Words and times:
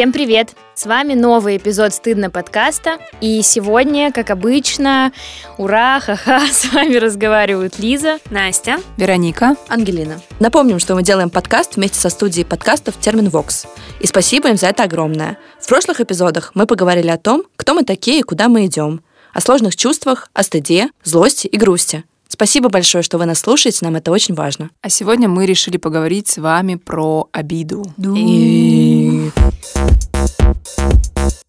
Всем 0.00 0.14
привет! 0.14 0.54
С 0.74 0.86
вами 0.86 1.12
новый 1.12 1.58
эпизод 1.58 1.92
«Стыдно» 1.92 2.30
подкаста. 2.30 2.96
И 3.20 3.42
сегодня, 3.42 4.10
как 4.10 4.30
обычно, 4.30 5.12
ура, 5.58 6.00
ха-ха, 6.00 6.40
с 6.50 6.72
вами 6.72 6.96
разговаривают 6.96 7.78
Лиза, 7.78 8.18
Настя, 8.30 8.78
Вероника, 8.96 9.56
Ангелина. 9.68 10.18
Напомним, 10.38 10.78
что 10.78 10.94
мы 10.94 11.02
делаем 11.02 11.28
подкаст 11.28 11.76
вместе 11.76 12.00
со 12.00 12.08
студией 12.08 12.46
подкастов 12.46 12.98
Терминвокс. 12.98 13.66
И 14.00 14.06
спасибо 14.06 14.48
им 14.48 14.56
за 14.56 14.68
это 14.68 14.84
огромное. 14.84 15.36
В 15.60 15.68
прошлых 15.68 16.00
эпизодах 16.00 16.52
мы 16.54 16.64
поговорили 16.64 17.08
о 17.08 17.18
том, 17.18 17.42
кто 17.56 17.74
мы 17.74 17.84
такие 17.84 18.20
и 18.20 18.22
куда 18.22 18.48
мы 18.48 18.64
идем. 18.64 19.02
О 19.34 19.42
сложных 19.42 19.76
чувствах, 19.76 20.30
о 20.32 20.42
стыде, 20.42 20.88
злости 21.04 21.46
и 21.46 21.58
грусти. 21.58 22.04
Спасибо 22.32 22.68
большое, 22.68 23.02
что 23.02 23.18
вы 23.18 23.26
нас 23.26 23.40
слушаете, 23.40 23.84
нам 23.84 23.96
это 23.96 24.12
очень 24.12 24.34
важно. 24.34 24.70
А 24.82 24.88
сегодня 24.88 25.28
мы 25.28 25.46
решили 25.46 25.76
поговорить 25.78 26.28
с 26.28 26.38
вами 26.38 26.76
про 26.76 27.28
обиду. 27.32 27.84
И... 28.16 29.30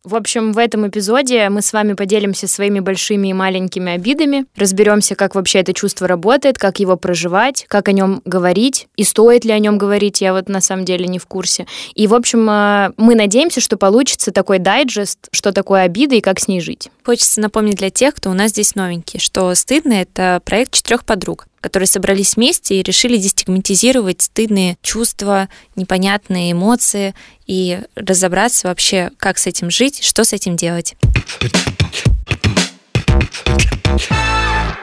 В 0.03 0.15
общем, 0.15 0.51
в 0.51 0.57
этом 0.57 0.87
эпизоде 0.87 1.47
мы 1.49 1.61
с 1.61 1.71
вами 1.73 1.93
поделимся 1.93 2.47
своими 2.47 2.79
большими 2.79 3.29
и 3.29 3.33
маленькими 3.33 3.93
обидами, 3.93 4.45
разберемся, 4.57 5.15
как 5.15 5.35
вообще 5.35 5.59
это 5.59 5.73
чувство 5.73 6.07
работает, 6.07 6.57
как 6.57 6.79
его 6.79 6.97
проживать, 6.97 7.65
как 7.67 7.87
о 7.87 7.91
нем 7.91 8.21
говорить, 8.25 8.87
и 8.97 9.03
стоит 9.03 9.45
ли 9.45 9.51
о 9.51 9.59
нем 9.59 9.77
говорить, 9.77 10.19
я 10.19 10.33
вот 10.33 10.49
на 10.49 10.59
самом 10.59 10.85
деле 10.85 11.07
не 11.07 11.19
в 11.19 11.27
курсе. 11.27 11.67
И, 11.93 12.07
в 12.07 12.15
общем, 12.15 12.49
э, 12.49 12.91
мы 12.97 13.15
надеемся, 13.15 13.61
что 13.61 13.77
получится 13.77 14.31
такой 14.31 14.59
дайджест, 14.59 15.29
что 15.31 15.53
такое 15.53 15.83
обида 15.83 16.15
и 16.15 16.21
как 16.21 16.39
с 16.39 16.47
ней 16.47 16.61
жить. 16.61 16.89
Хочется 17.05 17.39
напомнить 17.39 17.77
для 17.77 17.89
тех, 17.89 18.15
кто 18.15 18.31
у 18.31 18.33
нас 18.33 18.51
здесь 18.51 18.75
новенький, 18.75 19.19
что 19.19 19.53
«Стыдно»— 19.53 19.93
это 20.01 20.41
проект 20.43 20.73
четырех 20.73 21.05
подруг, 21.05 21.45
которые 21.61 21.87
собрались 21.87 22.35
вместе 22.35 22.75
и 22.75 22.83
решили 22.83 23.17
дестигматизировать 23.17 24.23
стыдные 24.23 24.77
чувства, 24.81 25.47
непонятные 25.75 26.51
эмоции 26.51 27.13
и 27.47 27.79
разобраться 27.95 28.67
вообще, 28.67 29.11
как 29.17 29.37
с 29.37 29.47
этим 29.47 29.69
жить, 29.69 30.03
что 30.03 30.23
с 30.23 30.33
этим 30.33 30.55
делать. 30.55 30.95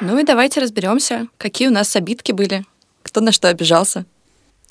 Ну 0.00 0.18
и 0.18 0.24
давайте 0.24 0.60
разберемся, 0.60 1.26
какие 1.36 1.68
у 1.68 1.72
нас 1.72 1.94
обидки 1.96 2.32
были, 2.32 2.64
кто 3.02 3.20
на 3.20 3.32
что 3.32 3.48
обижался. 3.48 4.06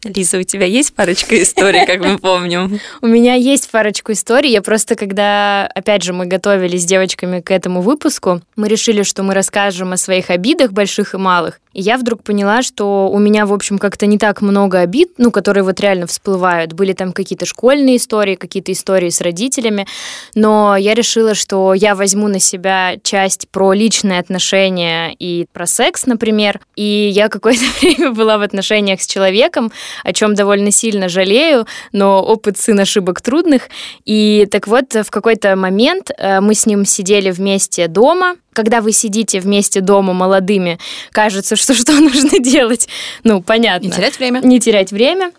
Лиза, 0.03 0.37
у 0.37 0.43
тебя 0.43 0.65
есть 0.65 0.93
парочка 0.93 1.41
историй, 1.41 1.85
как 1.85 1.99
мы 1.99 2.19
помним? 2.19 2.79
У 3.01 3.07
меня 3.07 3.33
есть 3.33 3.69
парочку 3.71 4.11
историй. 4.11 4.51
Я 4.51 4.61
просто, 4.61 4.95
когда, 4.95 5.65
опять 5.73 6.03
же, 6.03 6.13
мы 6.13 6.27
готовились 6.27 6.83
с 6.83 6.85
девочками 6.85 7.41
к 7.41 7.49
этому 7.49 7.81
выпуску, 7.81 8.41
мы 8.55 8.67
решили, 8.67 9.01
что 9.01 9.23
мы 9.23 9.33
расскажем 9.33 9.93
о 9.93 9.97
своих 9.97 10.29
обидах, 10.29 10.71
больших 10.71 11.15
и 11.15 11.17
малых. 11.17 11.59
Я 11.79 11.99
вдруг 11.99 12.23
поняла, 12.23 12.63
что 12.63 13.07
у 13.07 13.19
меня, 13.19 13.45
в 13.45 13.53
общем, 13.53 13.77
как-то 13.77 14.07
не 14.07 14.17
так 14.17 14.41
много 14.41 14.79
обид, 14.79 15.11
ну, 15.19 15.29
которые 15.29 15.63
вот 15.63 15.79
реально 15.79 16.07
всплывают. 16.07 16.73
Были 16.73 16.93
там 16.93 17.13
какие-то 17.13 17.45
школьные 17.45 17.97
истории, 17.97 18.33
какие-то 18.33 18.71
истории 18.71 19.09
с 19.09 19.21
родителями, 19.21 19.85
но 20.33 20.75
я 20.75 20.95
решила, 20.95 21.35
что 21.35 21.75
я 21.75 21.93
возьму 21.93 22.29
на 22.29 22.39
себя 22.39 22.95
часть 23.03 23.47
про 23.49 23.73
личные 23.73 24.17
отношения 24.17 25.13
и 25.19 25.45
про 25.53 25.67
секс, 25.67 26.07
например. 26.07 26.61
И 26.75 27.11
я 27.13 27.29
какое-то 27.29 27.65
время 27.79 28.11
была 28.11 28.39
в 28.39 28.41
отношениях 28.41 28.99
с 28.99 29.05
человеком, 29.05 29.71
о 30.03 30.13
чем 30.13 30.33
довольно 30.33 30.71
сильно 30.71 31.09
жалею, 31.09 31.67
но 31.91 32.23
опыт 32.23 32.57
сын 32.57 32.79
ошибок 32.79 33.21
трудных. 33.21 33.69
И 34.03 34.47
так 34.49 34.65
вот, 34.65 34.95
в 34.95 35.11
какой-то 35.11 35.55
момент 35.55 36.09
э, 36.17 36.41
мы 36.41 36.55
с 36.55 36.65
ним 36.65 36.85
сидели 36.85 37.29
вместе 37.29 37.87
дома, 37.87 38.33
когда 38.57 38.81
вы 38.81 38.91
сидите 38.91 39.39
вместе 39.39 39.81
дома 39.81 40.13
молодыми, 40.13 40.79
кажется, 41.11 41.55
что 41.55 41.73
что 41.75 41.91
нужно 41.93 42.39
делать? 42.39 42.89
Ну, 43.23 43.39
понятно. 43.43 43.85
Не 43.85 43.91
терять 43.91 44.17
время. 44.17 44.39
Не 44.39 44.59
терять 44.59 44.91
время. 44.91 45.31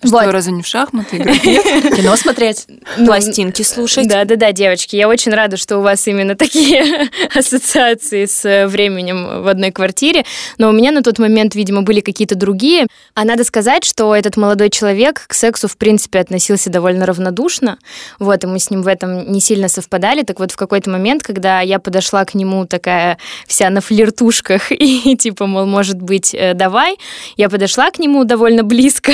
Что, 0.00 0.10
вот. 0.10 0.26
разве 0.26 0.52
не 0.52 0.62
в 0.62 0.66
шахматы 0.66 1.16
играть? 1.16 1.42
Кино 1.42 2.14
смотреть. 2.14 2.66
Пластинки 2.96 3.62
слушать. 3.62 4.06
Да-да-да, 4.06 4.52
девочки, 4.52 4.94
я 4.94 5.08
очень 5.08 5.32
рада, 5.32 5.56
что 5.56 5.78
у 5.78 5.82
вас 5.82 6.06
именно 6.06 6.36
такие 6.36 7.10
ассоциации 7.34 8.26
с 8.26 8.68
временем 8.68 9.42
в 9.42 9.48
одной 9.48 9.72
квартире, 9.72 10.24
но 10.56 10.68
у 10.68 10.72
меня 10.72 10.92
на 10.92 11.02
тот 11.02 11.18
момент, 11.18 11.56
видимо, 11.56 11.82
были 11.82 12.00
какие-то 12.00 12.36
другие. 12.36 12.86
А 13.14 13.24
надо 13.24 13.42
сказать, 13.42 13.82
что 13.82 14.14
этот 14.14 14.36
молодой 14.36 14.70
человек 14.70 15.24
к 15.26 15.34
сексу, 15.34 15.66
в 15.66 15.76
принципе, 15.76 16.20
относился 16.20 16.70
довольно 16.70 17.04
равнодушно, 17.04 17.78
вот, 18.20 18.44
и 18.44 18.46
мы 18.46 18.60
с 18.60 18.70
ним 18.70 18.82
в 18.82 18.86
этом 18.86 19.32
не 19.32 19.40
сильно 19.40 19.68
совпадали, 19.68 20.22
так 20.22 20.38
вот 20.38 20.52
в 20.52 20.56
какой-то 20.56 20.90
момент, 20.90 21.24
когда 21.24 21.60
я 21.60 21.80
подошла 21.80 22.24
к 22.24 22.34
нему 22.34 22.66
такая 22.66 23.18
вся 23.48 23.68
на 23.68 23.80
флиртушках 23.80 24.70
и 24.72 25.16
типа, 25.16 25.46
мол, 25.46 25.66
может 25.66 26.00
быть, 26.00 26.34
э, 26.34 26.54
давай, 26.54 26.98
я 27.36 27.48
подошла 27.48 27.90
к 27.90 27.98
нему 27.98 28.22
довольно 28.22 28.62
близко, 28.62 29.10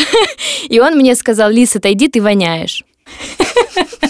И 0.74 0.80
он 0.80 0.96
мне 0.96 1.14
сказал, 1.14 1.52
Лиса, 1.52 1.78
отойди, 1.78 2.08
ты 2.08 2.20
воняешь. 2.20 2.82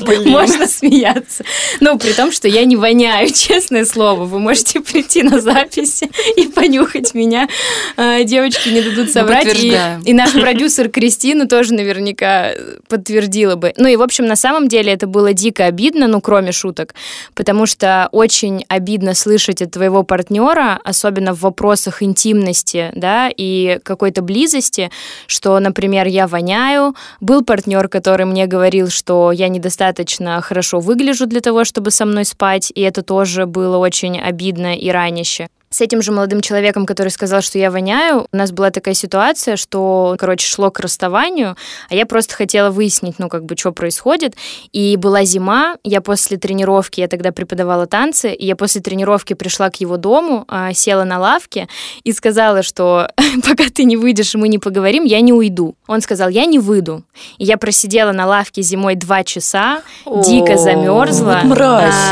Блин. 0.00 0.30
Можно 0.30 0.66
смеяться. 0.66 1.44
Ну, 1.80 1.98
при 1.98 2.12
том, 2.12 2.32
что 2.32 2.48
я 2.48 2.64
не 2.64 2.76
воняю, 2.76 3.28
честное 3.34 3.84
слово. 3.84 4.24
Вы 4.24 4.38
можете 4.38 4.80
прийти 4.80 5.22
на 5.22 5.40
записи 5.40 6.10
и 6.36 6.46
понюхать 6.48 7.14
меня. 7.14 7.48
А, 7.96 8.22
девочки 8.24 8.68
не 8.68 8.82
дадут 8.82 9.10
соврать. 9.10 9.46
И, 9.54 9.76
и 10.04 10.12
наш 10.12 10.32
продюсер 10.32 10.88
Кристина 10.88 11.46
тоже 11.46 11.74
наверняка 11.74 12.52
подтвердила 12.88 13.56
бы. 13.56 13.72
Ну 13.76 13.88
и, 13.88 13.96
в 13.96 14.02
общем, 14.02 14.26
на 14.26 14.36
самом 14.36 14.68
деле 14.68 14.92
это 14.92 15.06
было 15.06 15.32
дико 15.32 15.66
обидно, 15.66 16.06
ну, 16.06 16.20
кроме 16.20 16.52
шуток, 16.52 16.94
потому 17.34 17.66
что 17.66 18.08
очень 18.12 18.64
обидно 18.68 19.14
слышать 19.14 19.62
от 19.62 19.72
твоего 19.72 20.02
партнера, 20.02 20.80
особенно 20.84 21.34
в 21.34 21.40
вопросах 21.40 22.02
интимности, 22.02 22.92
да, 22.94 23.30
и 23.34 23.78
какой-то 23.82 24.22
близости, 24.22 24.90
что, 25.26 25.58
например, 25.58 26.06
я 26.06 26.26
воняю. 26.26 26.94
Был 27.20 27.42
партнер, 27.42 27.88
который 27.88 28.26
мне 28.26 28.46
говорил, 28.46 28.90
что 28.90 29.32
я 29.32 29.48
недостаточно 29.54 30.40
хорошо 30.40 30.80
выгляжу 30.80 31.26
для 31.26 31.40
того, 31.40 31.64
чтобы 31.64 31.90
со 31.90 32.04
мной 32.04 32.24
спать, 32.24 32.72
и 32.74 32.80
это 32.80 33.02
тоже 33.02 33.46
было 33.46 33.78
очень 33.78 34.20
обидно 34.20 34.76
и 34.76 34.90
раняще 34.90 35.48
с 35.74 35.80
этим 35.80 36.02
же 36.02 36.12
молодым 36.12 36.40
человеком, 36.40 36.86
который 36.86 37.08
сказал, 37.08 37.42
что 37.42 37.58
я 37.58 37.68
воняю, 37.68 38.28
у 38.30 38.36
нас 38.36 38.52
была 38.52 38.70
такая 38.70 38.94
ситуация, 38.94 39.56
что, 39.56 40.14
короче, 40.20 40.46
шло 40.46 40.70
к 40.70 40.78
расставанию, 40.78 41.56
а 41.90 41.94
я 41.96 42.06
просто 42.06 42.32
хотела 42.36 42.70
выяснить, 42.70 43.18
ну, 43.18 43.28
как 43.28 43.44
бы, 43.44 43.56
что 43.56 43.72
происходит. 43.72 44.36
И 44.70 44.96
была 44.96 45.24
зима, 45.24 45.76
я 45.82 46.00
после 46.00 46.36
тренировки, 46.36 47.00
я 47.00 47.08
тогда 47.08 47.32
преподавала 47.32 47.86
танцы, 47.86 48.32
и 48.32 48.46
я 48.46 48.54
после 48.54 48.82
тренировки 48.82 49.34
пришла 49.34 49.68
к 49.68 49.80
его 49.80 49.96
дому, 49.96 50.44
а, 50.46 50.72
села 50.72 51.02
на 51.02 51.18
лавке 51.18 51.66
и 52.04 52.12
сказала, 52.12 52.62
что 52.62 53.08
пока 53.42 53.64
ты 53.68 53.82
не 53.82 53.96
выйдешь 53.96 54.36
и 54.36 54.38
мы 54.38 54.46
не 54.46 54.60
поговорим, 54.60 55.02
я 55.02 55.20
не 55.22 55.32
уйду. 55.32 55.74
Он 55.88 56.00
сказал, 56.02 56.28
я 56.28 56.44
не 56.44 56.60
выйду. 56.60 57.02
И 57.38 57.44
я 57.46 57.58
просидела 57.58 58.12
на 58.12 58.26
лавке 58.26 58.62
зимой 58.62 58.94
два 58.94 59.24
часа, 59.24 59.82
дико 60.06 60.56
замерзла. 60.56 61.40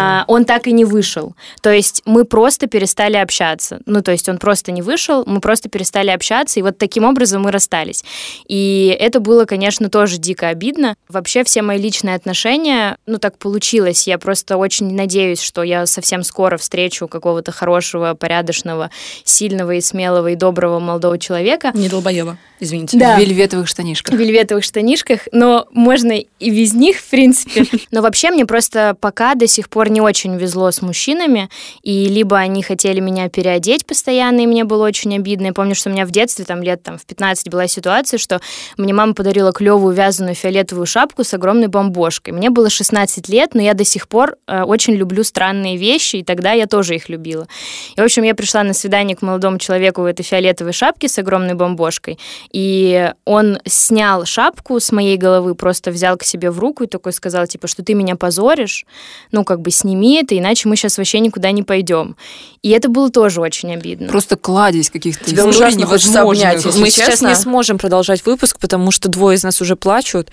А, 0.01 0.25
он 0.27 0.45
так 0.45 0.67
и 0.67 0.73
не 0.73 0.85
вышел. 0.85 1.37
То 1.61 1.71
есть 1.71 2.03
мы 2.07 2.25
просто 2.25 2.67
перестали 2.67 3.19
общаться 3.19 3.52
общаться. 3.53 3.81
Ну, 3.87 4.03
то 4.03 4.13
есть 4.13 4.29
он 4.29 4.39
просто 4.39 4.73
не 4.73 4.83
вышел, 4.83 5.25
мы 5.27 5.41
просто 5.41 5.69
перестали 5.69 6.11
общаться, 6.11 6.59
и 6.59 6.63
вот 6.63 6.79
таким 6.79 7.05
образом 7.05 7.43
мы 7.43 7.51
расстались. 7.51 8.05
И 8.49 8.97
это 8.99 9.21
было, 9.21 9.45
конечно, 9.45 9.89
тоже 9.89 10.19
дико 10.19 10.49
обидно. 10.49 10.97
Вообще 11.09 11.45
все 11.45 11.63
мои 11.63 11.79
личные 11.79 12.17
отношения, 12.17 12.97
ну, 13.07 13.19
так 13.19 13.39
получилось. 13.39 14.07
Я 14.07 14.19
просто 14.19 14.57
очень 14.57 14.95
надеюсь, 14.95 15.41
что 15.41 15.63
я 15.63 15.87
совсем 15.87 16.23
скоро 16.23 16.57
встречу 16.57 17.09
какого-то 17.09 17.53
хорошего, 17.53 18.15
порядочного, 18.15 18.91
сильного 19.25 19.73
и 19.73 19.81
смелого 19.81 20.29
и 20.29 20.37
доброго 20.37 20.79
молодого 20.79 21.19
человека. 21.19 21.73
Не 21.75 21.89
долбоеба, 21.89 22.39
извините. 22.61 22.99
Да. 22.99 23.17
В 23.17 23.21
вельветовых 23.21 23.69
штанишках. 23.69 24.15
В 24.15 24.19
вельветовых 24.19 24.65
штанишках, 24.65 25.21
но 25.33 25.67
можно 25.71 26.13
и 26.13 26.51
без 26.51 26.75
них, 26.75 26.99
в 26.99 27.11
принципе. 27.11 27.67
Но 27.91 28.03
вообще 28.03 28.31
мне 28.31 28.47
просто 28.47 28.97
пока 29.01 29.35
до 29.35 29.47
сих 29.47 29.69
пор 29.69 29.91
не 29.91 30.01
очень 30.01 30.37
везло 30.37 30.71
с 30.71 30.83
мужчинами, 30.83 31.49
и 31.83 32.07
либо 32.07 32.39
они 32.39 32.63
хотели 32.63 33.01
меня 33.01 33.29
перестать 33.29 33.42
переодеть 33.43 33.85
постоянно, 33.87 34.43
и 34.43 34.47
мне 34.47 34.63
было 34.63 34.87
очень 34.87 35.17
обидно. 35.17 35.47
Я 35.47 35.53
помню, 35.53 35.75
что 35.75 35.91
у 35.91 35.93
меня 35.93 36.07
в 36.07 36.13
детстве, 36.13 36.45
там, 36.45 36.63
лет 36.63 36.85
там, 36.85 36.97
в 36.97 37.05
15 37.05 37.51
была 37.51 37.67
ситуация, 37.67 38.17
что 38.17 38.41
мне 38.77 38.95
мама 38.95 39.15
подарила 39.15 39.53
клевую 39.53 39.97
вязаную 39.97 40.37
фиолетовую 40.37 40.87
шапку 40.87 41.25
с 41.25 41.35
огромной 41.35 41.67
бомбошкой. 41.67 42.35
Мне 42.35 42.51
было 42.51 42.71
16 42.71 43.29
лет, 43.29 43.55
но 43.55 43.61
я 43.61 43.75
до 43.75 43.85
сих 43.85 44.07
пор 44.07 44.37
э, 44.47 44.63
очень 44.63 44.95
люблю 44.95 45.25
странные 45.25 45.77
вещи, 45.77 46.17
и 46.17 46.23
тогда 46.23 46.53
я 46.53 46.69
тоже 46.69 46.95
их 46.95 47.09
любила. 47.09 47.49
И, 47.97 48.01
в 48.01 48.05
общем, 48.05 48.23
я 48.23 48.37
пришла 48.37 48.63
на 48.63 48.75
свидание 48.75 49.17
к 49.17 49.23
молодому 49.23 49.59
человеку 49.59 50.03
в 50.03 50.05
этой 50.05 50.23
фиолетовой 50.23 50.73
шапке 50.73 51.09
с 51.09 51.19
огромной 51.19 51.55
бомбошкой, 51.55 52.21
и 52.53 53.11
он 53.25 53.59
снял 53.65 54.25
шапку 54.25 54.79
с 54.79 54.93
моей 54.93 55.17
головы, 55.17 55.57
просто 55.57 55.91
взял 55.91 56.17
к 56.17 56.23
себе 56.23 56.53
в 56.53 56.61
руку 56.61 56.85
и 56.85 56.87
такой 56.87 57.13
сказал, 57.13 57.49
типа, 57.49 57.67
что 57.67 57.83
ты 57.83 57.95
меня 57.95 58.15
позоришь, 58.15 58.87
ну, 59.33 59.43
как 59.43 59.63
бы 59.63 59.73
сними 59.73 60.23
это, 60.23 60.39
иначе 60.39 60.69
мы 60.69 60.77
сейчас 60.77 60.97
вообще 60.97 61.19
никуда 61.19 61.51
не 61.51 61.65
пойдем. 61.65 62.15
И 62.63 62.71
это 62.71 62.89
было 62.89 63.11
тоже 63.11 63.22
тоже 63.23 63.41
очень 63.41 63.73
обидно. 63.73 64.09
Просто 64.09 64.37
кладезь 64.37 64.91
каких-то 64.91 65.25
Тебя 65.25 65.49
историй 65.49 65.77
невозможных. 65.77 66.51
Обнять, 66.51 66.65
Мы 66.65 66.91
честно. 66.91 66.91
сейчас 66.91 67.21
не 67.23 67.37
сможем 67.37 67.79
продолжать 67.79 68.27
выпуск, 68.27 68.59
потому 68.59 68.91
что 68.91 69.09
двое 69.09 69.37
из 69.37 69.45
нас 69.45 69.61
уже 69.61 69.77
плачут. 69.77 70.29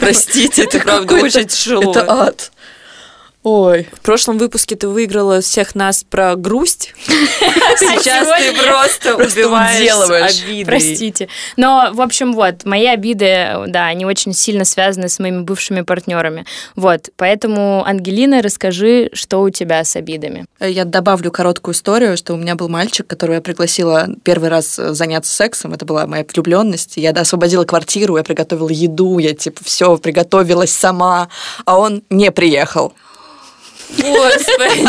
Простите, 0.00 0.64
это 0.64 0.80
правда 0.80 1.14
очень 1.14 1.46
тяжело. 1.46 1.92
Это 1.92 2.10
ад. 2.10 2.50
Ой. 3.42 3.88
В 3.90 4.00
прошлом 4.00 4.36
выпуске 4.36 4.76
ты 4.76 4.86
выиграла 4.86 5.40
всех 5.40 5.74
нас 5.74 6.04
про 6.04 6.36
грусть. 6.36 6.94
Сейчас 7.06 8.28
ты 8.38 8.52
просто 8.62 9.16
убиваешь 9.16 10.42
обиды. 10.42 10.66
Простите. 10.66 11.28
Но, 11.56 11.88
в 11.94 12.02
общем, 12.02 12.34
вот, 12.34 12.66
мои 12.66 12.86
обиды, 12.86 13.64
да, 13.68 13.86
они 13.86 14.04
очень 14.04 14.34
сильно 14.34 14.66
связаны 14.66 15.08
с 15.08 15.18
моими 15.18 15.40
бывшими 15.40 15.80
партнерами. 15.80 16.44
Вот, 16.76 17.08
поэтому, 17.16 17.82
Ангелина, 17.86 18.42
расскажи, 18.42 19.08
что 19.14 19.40
у 19.40 19.48
тебя 19.48 19.84
с 19.84 19.96
обидами. 19.96 20.44
Я 20.60 20.84
добавлю 20.84 21.30
короткую 21.30 21.74
историю, 21.74 22.18
что 22.18 22.34
у 22.34 22.36
меня 22.36 22.56
был 22.56 22.68
мальчик, 22.68 23.06
которого 23.06 23.36
я 23.36 23.40
пригласила 23.40 24.08
первый 24.22 24.50
раз 24.50 24.76
заняться 24.76 25.34
сексом. 25.34 25.72
Это 25.72 25.86
была 25.86 26.06
моя 26.06 26.26
влюбленность. 26.30 26.98
Я 26.98 27.12
освободила 27.12 27.64
квартиру, 27.64 28.18
я 28.18 28.22
приготовила 28.22 28.68
еду, 28.68 29.18
я 29.18 29.32
типа 29.32 29.64
все 29.64 29.96
приготовилась 29.96 30.72
сама, 30.72 31.30
а 31.64 31.78
он 31.78 32.02
не 32.10 32.30
приехал. 32.30 32.92
Господи! 33.98 34.88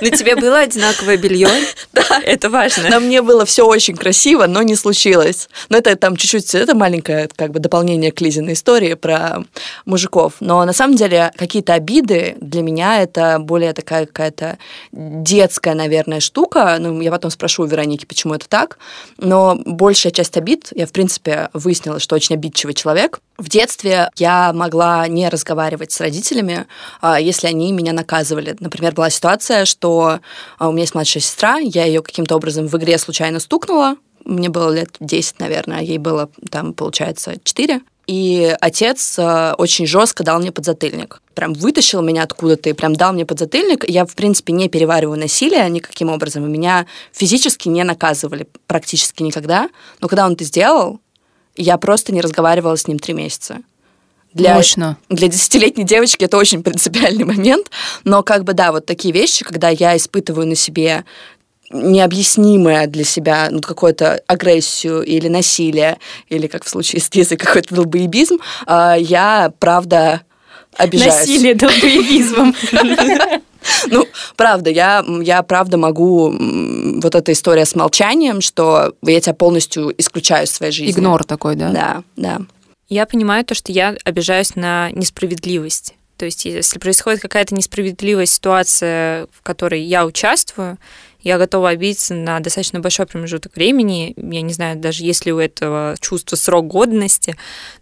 На 0.00 0.10
тебе 0.10 0.36
было 0.36 0.60
одинаковое 0.60 1.16
белье? 1.16 1.48
Да. 1.92 2.20
Это 2.22 2.50
важно. 2.50 2.88
На 2.88 3.00
мне 3.00 3.22
было 3.22 3.44
все 3.44 3.66
очень 3.66 3.96
красиво, 3.96 4.46
но 4.46 4.62
не 4.62 4.76
случилось. 4.76 5.48
Но 5.68 5.78
это 5.78 5.96
там 5.96 6.16
чуть-чуть, 6.16 6.54
это 6.54 6.74
маленькое 6.74 7.28
как 7.34 7.52
бы 7.52 7.58
дополнение 7.58 8.12
к 8.12 8.20
Лизиной 8.20 8.52
истории 8.52 8.94
про 8.94 9.44
мужиков. 9.84 10.34
Но 10.40 10.64
на 10.64 10.72
самом 10.72 10.96
деле 10.96 11.32
какие-то 11.36 11.74
обиды 11.74 12.36
для 12.40 12.62
меня 12.62 13.02
это 13.02 13.38
более 13.38 13.72
такая 13.72 14.06
какая-то 14.06 14.58
детская, 14.92 15.74
наверное, 15.74 16.20
штука. 16.20 16.76
Ну, 16.78 17.00
я 17.00 17.10
потом 17.10 17.30
спрошу 17.30 17.62
у 17.62 17.66
Вероники, 17.66 18.04
почему 18.04 18.34
это 18.34 18.48
так. 18.48 18.78
Но 19.18 19.58
большая 19.64 20.12
часть 20.12 20.36
обид, 20.36 20.68
я, 20.74 20.86
в 20.86 20.92
принципе, 20.92 21.48
выяснила, 21.52 21.98
что 22.00 22.14
очень 22.14 22.36
обидчивый 22.36 22.74
человек. 22.74 23.20
В 23.38 23.48
детстве 23.48 24.10
я 24.16 24.52
могла 24.52 25.06
не 25.08 25.28
разговаривать 25.28 25.92
с 25.92 26.00
родителями, 26.00 26.66
а, 27.00 27.20
если 27.20 27.46
они 27.46 27.72
меня 27.72 27.92
наказывали. 27.92 28.56
Например, 28.60 28.94
была 28.94 29.10
ситуация, 29.10 29.64
что 29.64 30.20
а, 30.58 30.68
у 30.68 30.72
меня 30.72 30.82
есть 30.82 30.94
младшая 30.94 31.22
сестра, 31.22 31.58
я 31.58 31.84
ее 31.84 32.02
каким-то 32.02 32.36
образом 32.36 32.66
в 32.66 32.76
игре 32.76 32.98
случайно 32.98 33.40
стукнула, 33.40 33.96
мне 34.26 34.48
было 34.48 34.74
лет 34.74 34.96
10, 34.98 35.38
наверное, 35.38 35.78
а 35.78 35.82
ей 35.82 35.98
было 35.98 36.28
там, 36.50 36.74
получается, 36.74 37.34
4. 37.42 37.80
И 38.06 38.56
отец 38.60 39.18
э, 39.18 39.54
очень 39.58 39.86
жестко 39.86 40.22
дал 40.22 40.40
мне 40.40 40.52
подзатыльник. 40.52 41.22
Прям 41.34 41.54
вытащил 41.54 42.02
меня 42.02 42.22
откуда-то 42.22 42.68
и 42.68 42.72
прям 42.72 42.94
дал 42.94 43.12
мне 43.12 43.26
подзатыльник. 43.26 43.88
Я, 43.88 44.04
в 44.04 44.14
принципе, 44.14 44.52
не 44.52 44.68
перевариваю 44.68 45.18
насилие 45.18 45.68
никаким 45.70 46.10
образом. 46.10 46.44
И 46.44 46.48
меня 46.48 46.86
физически 47.12 47.68
не 47.68 47.82
наказывали 47.82 48.48
практически 48.66 49.22
никогда. 49.22 49.68
Но 50.00 50.08
когда 50.08 50.26
он 50.26 50.34
это 50.34 50.44
сделал, 50.44 51.00
я 51.56 51.76
просто 51.78 52.12
не 52.12 52.20
разговаривала 52.20 52.76
с 52.76 52.86
ним 52.86 52.98
три 52.98 53.14
месяца. 53.14 53.58
Для, 54.32 54.54
Мощно. 54.54 54.98
Для 55.08 55.28
десятилетней 55.28 55.84
девочки 55.84 56.24
это 56.24 56.36
очень 56.36 56.62
принципиальный 56.62 57.24
момент. 57.24 57.70
Но 58.04 58.22
как 58.22 58.44
бы, 58.44 58.52
да, 58.52 58.70
вот 58.70 58.84
такие 58.84 59.14
вещи, 59.14 59.44
когда 59.44 59.70
я 59.70 59.96
испытываю 59.96 60.46
на 60.46 60.54
себе 60.54 61.04
необъяснимое 61.70 62.86
для 62.86 63.04
себя 63.04 63.48
ну, 63.50 63.60
какую-то 63.60 64.20
агрессию 64.26 65.02
или 65.02 65.28
насилие, 65.28 65.98
или, 66.28 66.46
как 66.46 66.64
в 66.64 66.68
случае 66.68 67.00
с 67.00 67.12
Лизой, 67.14 67.38
какой-то 67.38 67.74
долбоебизм, 67.74 68.36
а, 68.66 68.94
я, 68.94 69.52
правда, 69.58 70.22
обижаюсь. 70.78 71.14
Насилие 71.14 71.54
долбоебизмом. 71.54 72.54
Ну, 73.88 74.06
правда, 74.36 74.70
я, 74.70 75.04
я 75.22 75.42
правда 75.42 75.76
могу... 75.76 76.30
Вот 76.30 77.16
эта 77.16 77.32
история 77.32 77.64
с 77.64 77.74
молчанием, 77.74 78.40
что 78.40 78.94
я 79.02 79.20
тебя 79.20 79.34
полностью 79.34 79.92
исключаю 79.98 80.46
из 80.46 80.52
своей 80.52 80.70
жизни. 80.70 80.92
Игнор 80.92 81.24
такой, 81.24 81.56
да? 81.56 81.70
Да, 81.70 82.02
да. 82.16 82.40
Я 82.88 83.06
понимаю 83.06 83.44
то, 83.44 83.54
что 83.54 83.72
я 83.72 83.96
обижаюсь 84.04 84.54
на 84.54 84.90
несправедливость. 84.92 85.94
То 86.16 86.24
есть, 86.24 86.44
если 86.44 86.78
происходит 86.78 87.20
какая-то 87.20 87.54
несправедливая 87.54 88.26
ситуация, 88.26 89.26
в 89.32 89.42
которой 89.42 89.82
я 89.82 90.06
участвую, 90.06 90.78
я 91.26 91.38
готова 91.38 91.70
обидеться 91.70 92.14
на 92.14 92.38
достаточно 92.38 92.78
большой 92.78 93.04
промежуток 93.04 93.56
времени. 93.56 94.14
Я 94.16 94.42
не 94.42 94.52
знаю, 94.52 94.76
даже 94.76 95.02
есть 95.02 95.26
ли 95.26 95.32
у 95.32 95.40
этого 95.40 95.96
чувства 96.00 96.36
срок 96.36 96.68
годности, 96.68 97.34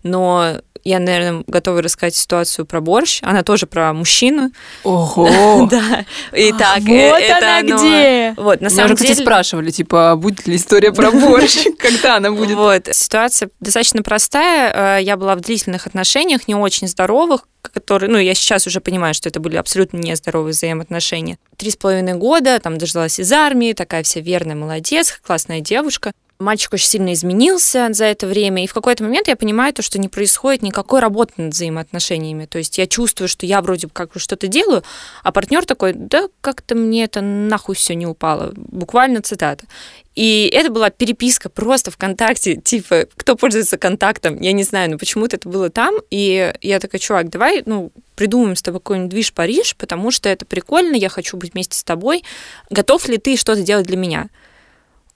но 0.02 0.60
я, 0.82 0.98
наверное, 0.98 1.44
готова 1.46 1.82
рассказать 1.82 2.14
ситуацию 2.14 2.64
про 2.64 2.80
борщ. 2.80 3.20
Она 3.22 3.42
тоже 3.42 3.66
про 3.66 3.92
мужчину. 3.92 4.50
Ого! 4.82 5.68
Да. 5.74 6.04
И 6.32 6.52
так, 6.52 6.80
вот 6.80 6.88
это 6.88 7.36
она 7.38 7.62
где! 7.62 8.34
Вот, 8.36 8.60
на 8.60 8.70
самом 8.70 8.94
деле... 8.96 9.14
спрашивали, 9.14 9.70
типа, 9.70 10.14
будет 10.16 10.46
ли 10.46 10.56
история 10.56 10.92
про 10.92 11.10
борщ, 11.10 11.66
когда 11.78 12.16
она 12.16 12.30
будет? 12.30 12.56
Вот, 12.56 12.88
ситуация 12.92 13.48
достаточно 13.60 14.02
простая. 14.02 14.98
Э, 14.98 15.02
я 15.02 15.16
была 15.16 15.36
в 15.36 15.40
длительных 15.40 15.86
отношениях, 15.86 16.48
не 16.48 16.54
очень 16.54 16.86
здоровых, 16.86 17.46
которые, 17.62 18.10
ну, 18.10 18.18
я 18.18 18.34
сейчас 18.34 18.66
уже 18.66 18.80
понимаю, 18.80 19.14
что 19.14 19.28
это 19.28 19.40
были 19.40 19.56
абсолютно 19.56 19.96
нездоровые 19.96 20.52
взаимоотношения. 20.52 21.38
Три 21.56 21.70
с 21.70 21.76
половиной 21.76 22.14
года, 22.14 22.58
там, 22.60 22.78
дождалась 22.78 23.18
из 23.18 23.32
армии, 23.34 23.72
такая 23.72 24.02
вся 24.02 24.20
верная, 24.20 24.56
молодец, 24.56 25.20
классная 25.22 25.60
девушка 25.60 26.12
мальчик 26.38 26.72
очень 26.72 26.88
сильно 26.88 27.12
изменился 27.12 27.88
за 27.92 28.06
это 28.06 28.26
время, 28.26 28.64
и 28.64 28.66
в 28.66 28.74
какой-то 28.74 29.04
момент 29.04 29.28
я 29.28 29.36
понимаю 29.36 29.72
то, 29.72 29.82
что 29.82 29.98
не 29.98 30.08
происходит 30.08 30.62
никакой 30.62 31.00
работы 31.00 31.34
над 31.36 31.54
взаимоотношениями. 31.54 32.46
То 32.46 32.58
есть 32.58 32.78
я 32.78 32.86
чувствую, 32.86 33.28
что 33.28 33.46
я 33.46 33.60
вроде 33.62 33.88
как 33.92 34.10
что-то 34.16 34.46
делаю, 34.46 34.82
а 35.22 35.32
партнер 35.32 35.64
такой, 35.64 35.92
да 35.94 36.28
как-то 36.40 36.74
мне 36.74 37.04
это 37.04 37.20
нахуй 37.20 37.74
все 37.74 37.94
не 37.94 38.06
упало. 38.06 38.52
Буквально 38.56 39.22
цитата. 39.22 39.66
И 40.14 40.48
это 40.52 40.70
была 40.70 40.90
переписка 40.90 41.48
просто 41.48 41.90
ВКонтакте, 41.90 42.56
типа, 42.64 43.06
кто 43.16 43.36
пользуется 43.36 43.78
контактом, 43.78 44.40
я 44.40 44.52
не 44.52 44.62
знаю, 44.62 44.90
но 44.90 44.98
почему-то 44.98 45.36
это 45.36 45.48
было 45.48 45.70
там, 45.70 45.94
и 46.10 46.52
я 46.60 46.80
такая, 46.80 47.00
чувак, 47.00 47.30
давай, 47.30 47.62
ну, 47.66 47.90
придумаем 48.14 48.54
с 48.54 48.62
тобой 48.62 48.80
какой-нибудь 48.80 49.10
движ 49.10 49.32
Париж, 49.32 49.74
потому 49.76 50.10
что 50.10 50.28
это 50.28 50.44
прикольно, 50.44 50.94
я 50.94 51.08
хочу 51.08 51.36
быть 51.36 51.54
вместе 51.54 51.76
с 51.76 51.82
тобой. 51.82 52.22
Готов 52.70 53.08
ли 53.08 53.18
ты 53.18 53.36
что-то 53.36 53.62
делать 53.62 53.86
для 53.86 53.96
меня? 53.96 54.28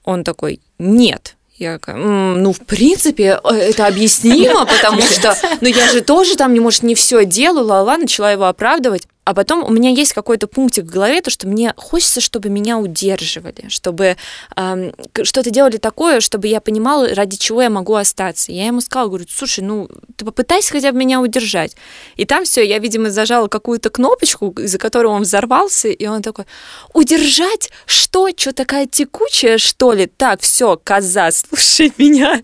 Он 0.08 0.24
такой, 0.24 0.60
нет. 0.78 1.36
Я 1.58 1.74
такая, 1.74 1.96
ну, 1.96 2.54
в 2.54 2.60
принципе, 2.60 3.38
э, 3.44 3.54
это 3.54 3.86
объяснимо, 3.86 4.64
потому 4.64 5.02
что, 5.02 5.36
ну, 5.60 5.68
я 5.68 5.86
же 5.88 6.00
тоже 6.00 6.34
там, 6.34 6.58
может, 6.58 6.82
не 6.82 6.94
все 6.94 7.26
делаю, 7.26 7.66
ла-ла, 7.66 7.98
начала 7.98 8.32
его 8.32 8.46
оправдывать. 8.46 9.06
А 9.28 9.34
потом 9.34 9.62
у 9.62 9.68
меня 9.68 9.90
есть 9.90 10.14
какой-то 10.14 10.46
пунктик 10.46 10.86
в 10.86 10.90
голове, 10.90 11.20
то, 11.20 11.28
что 11.28 11.46
мне 11.46 11.74
хочется, 11.76 12.22
чтобы 12.22 12.48
меня 12.48 12.78
удерживали, 12.78 13.68
чтобы 13.68 14.16
эм, 14.56 14.94
что-то 15.22 15.50
делали 15.50 15.76
такое, 15.76 16.20
чтобы 16.20 16.46
я 16.48 16.62
понимала, 16.62 17.14
ради 17.14 17.36
чего 17.36 17.60
я 17.60 17.68
могу 17.68 17.94
остаться. 17.94 18.52
Я 18.52 18.64
ему 18.68 18.80
сказала, 18.80 19.08
говорю, 19.08 19.26
слушай, 19.28 19.60
ну, 19.60 19.86
ты 20.16 20.24
попытайся 20.24 20.72
хотя 20.72 20.92
бы 20.92 20.98
меня 20.98 21.20
удержать. 21.20 21.76
И 22.16 22.24
там 22.24 22.44
все, 22.44 22.66
я, 22.66 22.78
видимо, 22.78 23.10
зажала 23.10 23.48
какую-то 23.48 23.90
кнопочку, 23.90 24.48
из-за 24.52 24.78
которой 24.78 25.08
он 25.08 25.24
взорвался, 25.24 25.88
и 25.88 26.06
он 26.06 26.22
такой, 26.22 26.46
удержать? 26.94 27.68
Что? 27.84 28.30
Что 28.34 28.54
такая 28.54 28.86
текучая, 28.86 29.58
что 29.58 29.92
ли? 29.92 30.06
Так, 30.06 30.40
все, 30.40 30.80
коза, 30.82 31.30
слушай 31.32 31.92
меня. 31.98 32.40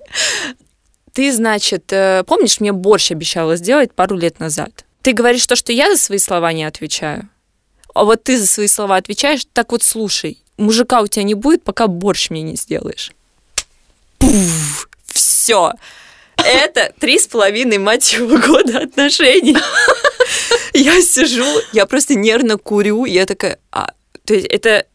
Ты, 1.15 1.33
значит, 1.33 1.91
э, 1.95 2.25
помнишь, 2.27 2.61
мне 2.61 2.73
борщ 2.73 3.11
обещала 3.11 3.57
сделать 3.57 3.95
пару 3.95 4.19
лет 4.19 4.39
назад? 4.39 4.84
Ты 5.05 5.13
говоришь 5.13 5.47
то, 5.47 5.55
что 5.55 5.71
я 5.71 5.95
за 5.95 6.03
свои 6.03 6.19
слова 6.19 6.53
не 6.55 6.65
отвечаю, 6.65 7.29
а 7.95 8.05
вот 8.05 8.25
ты 8.25 8.39
за 8.39 8.47
свои 8.47 8.67
слова 8.67 8.97
отвечаешь, 8.97 9.43
так 9.53 9.71
вот 9.73 9.83
слушай, 9.83 10.43
мужика 10.57 11.03
у 11.03 11.07
тебя 11.07 11.25
не 11.25 11.35
будет, 11.35 11.63
пока 11.63 11.89
борщ 11.89 12.31
мне 12.31 12.41
не 12.41 12.57
сделаешь. 12.57 13.13
Пуф, 14.19 14.89
все. 15.05 15.73
Это 16.37 16.93
три 16.99 17.19
с 17.19 17.27
половиной, 17.27 17.77
мать 17.77 18.15
его, 18.15 18.39
года 18.39 18.79
отношений. 18.79 19.57
Я 20.73 21.01
сижу, 21.03 21.45
я 21.73 21.85
просто 21.85 22.15
нервно 22.15 22.57
курю, 22.57 23.05
я 23.05 23.27
такая, 23.27 23.59
а, 23.71 23.93
то 24.25 24.35
есть 24.35 24.47
это 24.47 24.87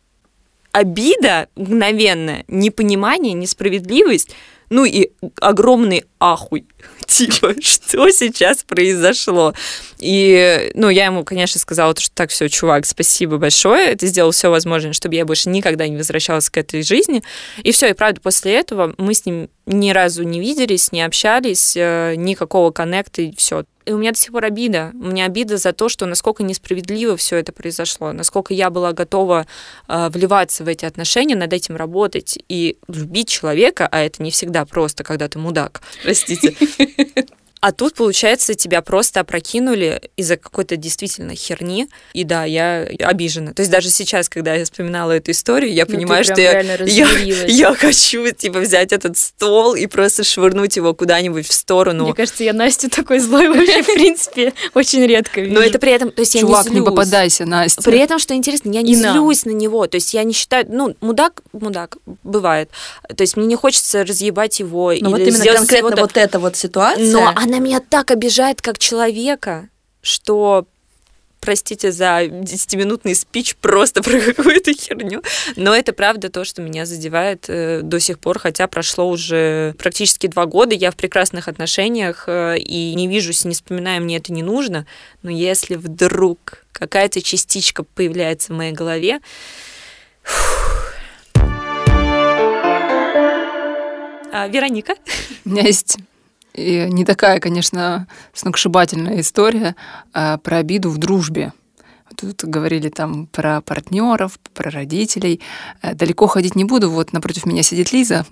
обида 0.72 1.50
мгновенная, 1.56 2.46
непонимание, 2.48 3.34
несправедливость, 3.34 4.32
ну 4.72 4.86
и 4.86 5.12
огромный 5.40 6.06
ахуй. 6.20 6.66
Типа, 7.10 7.56
что 7.62 8.10
сейчас 8.12 8.64
произошло? 8.64 9.54
И, 9.98 10.72
ну, 10.76 10.90
я 10.90 11.06
ему, 11.06 11.24
конечно, 11.24 11.60
сказала, 11.60 11.96
что 11.98 12.12
так, 12.14 12.30
все, 12.30 12.48
чувак, 12.48 12.86
спасибо 12.86 13.38
большое, 13.38 13.96
ты 13.96 14.08
сделал 14.08 14.32
все 14.32 14.50
возможное, 14.50 14.94
чтобы 14.94 15.16
я 15.16 15.26
больше 15.26 15.50
никогда 15.50 15.88
не 15.88 15.98
возвращалась 15.98 16.50
к 16.50 16.58
этой 16.58 16.84
жизни. 16.84 17.24
И 17.64 17.72
все, 17.72 17.90
и 17.90 17.94
правда, 17.94 18.22
после 18.22 18.54
этого 18.54 18.94
мы 18.98 19.14
с 19.14 19.26
ним 19.26 19.50
ни 19.70 19.92
разу 19.92 20.24
не 20.24 20.40
виделись, 20.40 20.92
не 20.92 21.02
общались, 21.04 21.78
э, 21.78 22.16
никакого 22.18 22.72
коннекта, 22.72 23.22
и 23.22 23.36
все. 23.36 23.66
И 23.86 23.92
у 23.92 23.98
меня 23.98 24.12
до 24.12 24.18
сих 24.18 24.32
пор 24.32 24.46
обида. 24.46 24.92
У 24.94 25.08
меня 25.08 25.26
обида 25.26 25.58
за 25.58 25.74
то, 25.74 25.90
что 25.90 26.06
насколько 26.06 26.44
несправедливо 26.44 27.16
все 27.18 27.38
это 27.38 27.52
произошло, 27.52 28.12
насколько 28.12 28.54
я 28.54 28.70
была 28.70 28.94
готова 28.94 29.46
э, 29.88 30.10
вливаться 30.10 30.64
в 30.64 30.68
эти 30.68 30.86
отношения, 30.86 31.36
над 31.36 31.54
этим 31.54 31.76
работать 31.76 32.38
и 32.50 32.78
любить 32.88 33.30
человека, 33.30 33.88
а 33.90 34.02
это 34.02 34.22
не 34.24 34.32
всегда 34.32 34.66
просто, 34.66 35.04
когда 35.04 35.28
ты 35.28 35.40
мудак, 35.40 35.82
простите. 36.04 36.56
А 37.62 37.74
тут, 37.74 37.96
получается, 37.96 38.54
тебя 38.54 38.82
просто 38.82 39.20
опрокинули 39.20 40.10
из-за 40.16 40.38
какой-то 40.38 40.78
действительно 40.78 41.36
херни. 41.36 41.90
И 42.14 42.24
да, 42.24 42.46
я 42.46 42.88
обижена. 43.00 43.54
То 43.54 43.62
есть 43.62 43.72
даже 43.72 43.90
сейчас, 43.90 44.30
когда 44.30 44.54
я 44.54 44.64
вспоминала 44.64 45.12
эту 45.12 45.32
историю, 45.32 45.74
я 45.74 45.86
ну, 45.86 45.96
понимаю, 45.96 46.24
что 46.24 46.40
я, 46.40 46.62
я, 46.62 47.08
я 47.48 47.74
хочу 47.74 48.32
типа 48.32 48.60
взять 48.60 48.94
этот 48.94 49.18
стол 49.18 49.76
и 49.76 49.88
просто 49.88 50.24
швырнуть 50.24 50.78
его 50.78 50.94
куда-нибудь 50.94 51.48
в 51.48 51.52
сторону. 51.52 52.06
Мне 52.06 52.14
кажется, 52.14 52.46
я 52.46 52.54
Настю 52.54 52.90
такой 52.90 53.20
злой 53.20 53.50
вообще, 53.50 53.84
в 53.84 53.88
принципе, 53.88 54.54
очень 54.74 55.06
редко 55.06 55.42
вижу. 55.42 55.54
Но 55.54 55.62
это 55.62 55.80
при 55.80 55.92
этом, 55.92 56.12
то 56.12 56.22
есть 56.22 56.36
я 56.36 56.42
Чувак, 56.42 56.66
не 56.66 56.72
злюсь. 56.72 56.80
не 56.80 56.86
попадайся, 56.86 57.46
Настя. 57.46 57.82
При 57.82 58.00
этом, 58.00 58.20
что 58.20 58.34
интересно, 58.36 58.72
я 58.72 58.82
не 58.82 58.96
злюсь 58.96 59.44
на 59.44 59.52
него. 59.52 59.86
То 59.88 59.96
есть 59.96 60.14
я 60.14 60.24
не 60.24 60.32
считаю, 60.32 60.66
ну, 60.70 60.96
мудак, 61.02 61.42
мудак, 61.52 61.98
бывает. 62.24 62.70
То 63.14 63.22
есть 63.22 63.36
мне 63.36 63.48
не 63.48 63.56
хочется 63.56 64.06
разъебать 64.06 64.62
его. 64.62 64.94
Но 65.02 65.10
вот 65.10 65.20
именно 65.20 65.44
конкретно 65.44 65.96
вот 65.98 66.16
эта 66.16 66.40
вот 66.40 66.56
ситуация. 66.56 67.12
Но 67.12 67.34
она 67.50 67.60
меня 67.60 67.80
так 67.80 68.12
обижает 68.12 68.62
как 68.62 68.78
человека, 68.78 69.70
что 70.02 70.68
простите 71.42 71.92
за 71.92 72.26
10-минутный 72.26 73.16
спич 73.16 73.56
просто 73.56 74.04
про 74.04 74.20
какую-то 74.20 74.74
херню, 74.74 75.24
но 75.56 75.76
это 75.76 75.94
правда 75.94 76.30
то, 76.30 76.46
что 76.46 76.62
меня 76.62 76.86
задевает 76.86 77.46
э, 77.48 77.82
до 77.82 78.00
сих 78.00 78.20
пор, 78.20 78.40
хотя 78.40 78.68
прошло 78.68 79.10
уже 79.10 79.74
практически 79.80 80.28
два 80.28 80.46
года, 80.46 80.76
я 80.76 80.92
в 80.92 80.96
прекрасных 80.96 81.48
отношениях 81.48 82.26
э, 82.28 82.60
и 82.60 82.94
не 82.94 83.08
вижусь, 83.08 83.46
не 83.46 83.54
вспоминаю, 83.54 84.04
мне 84.04 84.18
это 84.18 84.32
не 84.32 84.44
нужно, 84.44 84.86
но 85.24 85.32
если 85.32 85.76
вдруг 85.76 86.66
какая-то 86.72 87.22
частичка 87.22 87.84
появляется 87.84 88.54
в 88.54 88.58
моей 88.58 88.74
голове, 88.74 89.22
а, 94.32 94.48
Вероника. 94.48 94.96
У 95.46 95.50
меня 95.50 95.64
есть 95.64 95.98
и 96.60 96.92
не 96.92 97.06
такая, 97.06 97.40
конечно, 97.40 98.08
сногсшибательная 98.34 99.22
история 99.22 99.76
а, 100.14 100.38
про 100.38 100.58
обиду 100.58 100.90
в 100.90 100.98
дружбе. 100.98 101.54
Тут 102.16 102.44
говорили 102.44 102.90
там 102.90 103.28
про 103.28 103.62
партнеров, 103.62 104.40
про 104.54 104.70
родителей. 104.70 105.40
Э, 105.82 105.94
далеко 105.94 106.28
ходить 106.28 106.56
не 106.56 106.66
буду. 106.66 106.90
Вот 106.90 107.14
напротив 107.14 107.46
меня 107.46 107.64
сидит 107.64 107.94
Лиза. 107.94 108.26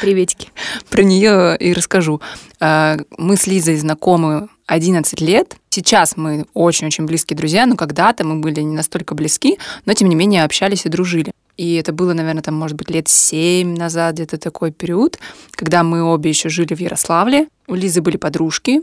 Приветики. 0.00 0.48
Про 0.90 1.02
нее 1.02 1.56
и 1.56 1.72
расскажу. 1.72 2.20
А, 2.58 2.96
мы 3.16 3.36
с 3.36 3.46
Лизой 3.46 3.76
знакомы 3.76 4.48
11 4.66 5.20
лет. 5.20 5.56
Сейчас 5.70 6.16
мы 6.16 6.46
очень-очень 6.54 7.06
близкие 7.06 7.36
друзья, 7.36 7.66
но 7.66 7.76
когда-то 7.76 8.24
мы 8.24 8.40
были 8.40 8.60
не 8.60 8.74
настолько 8.74 9.14
близки, 9.14 9.58
но 9.84 9.92
тем 9.92 10.08
не 10.08 10.16
менее 10.16 10.42
общались 10.42 10.86
и 10.86 10.88
дружили. 10.88 11.32
И 11.56 11.74
это 11.74 11.92
было, 11.92 12.12
наверное, 12.12 12.42
там, 12.42 12.54
может 12.54 12.76
быть, 12.76 12.90
лет 12.90 13.08
семь 13.08 13.76
назад, 13.76 14.14
где-то 14.14 14.38
такой 14.38 14.72
период, 14.72 15.18
когда 15.52 15.82
мы 15.82 16.02
обе 16.02 16.30
еще 16.30 16.48
жили 16.48 16.74
в 16.74 16.80
Ярославле. 16.80 17.48
У 17.66 17.74
Лизы 17.74 18.02
были 18.02 18.16
подружки, 18.16 18.82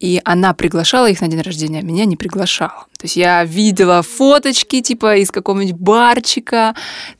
и 0.00 0.20
она 0.24 0.54
приглашала 0.54 1.10
их 1.10 1.20
на 1.20 1.28
день 1.28 1.42
рождения, 1.42 1.80
а 1.80 1.82
меня 1.82 2.06
не 2.06 2.16
приглашала. 2.16 2.86
То 2.98 3.04
есть 3.04 3.16
я 3.16 3.44
видела 3.44 4.02
фоточки, 4.02 4.80
типа, 4.80 5.16
из 5.16 5.30
какого-нибудь 5.30 5.78
барчика, 5.78 6.74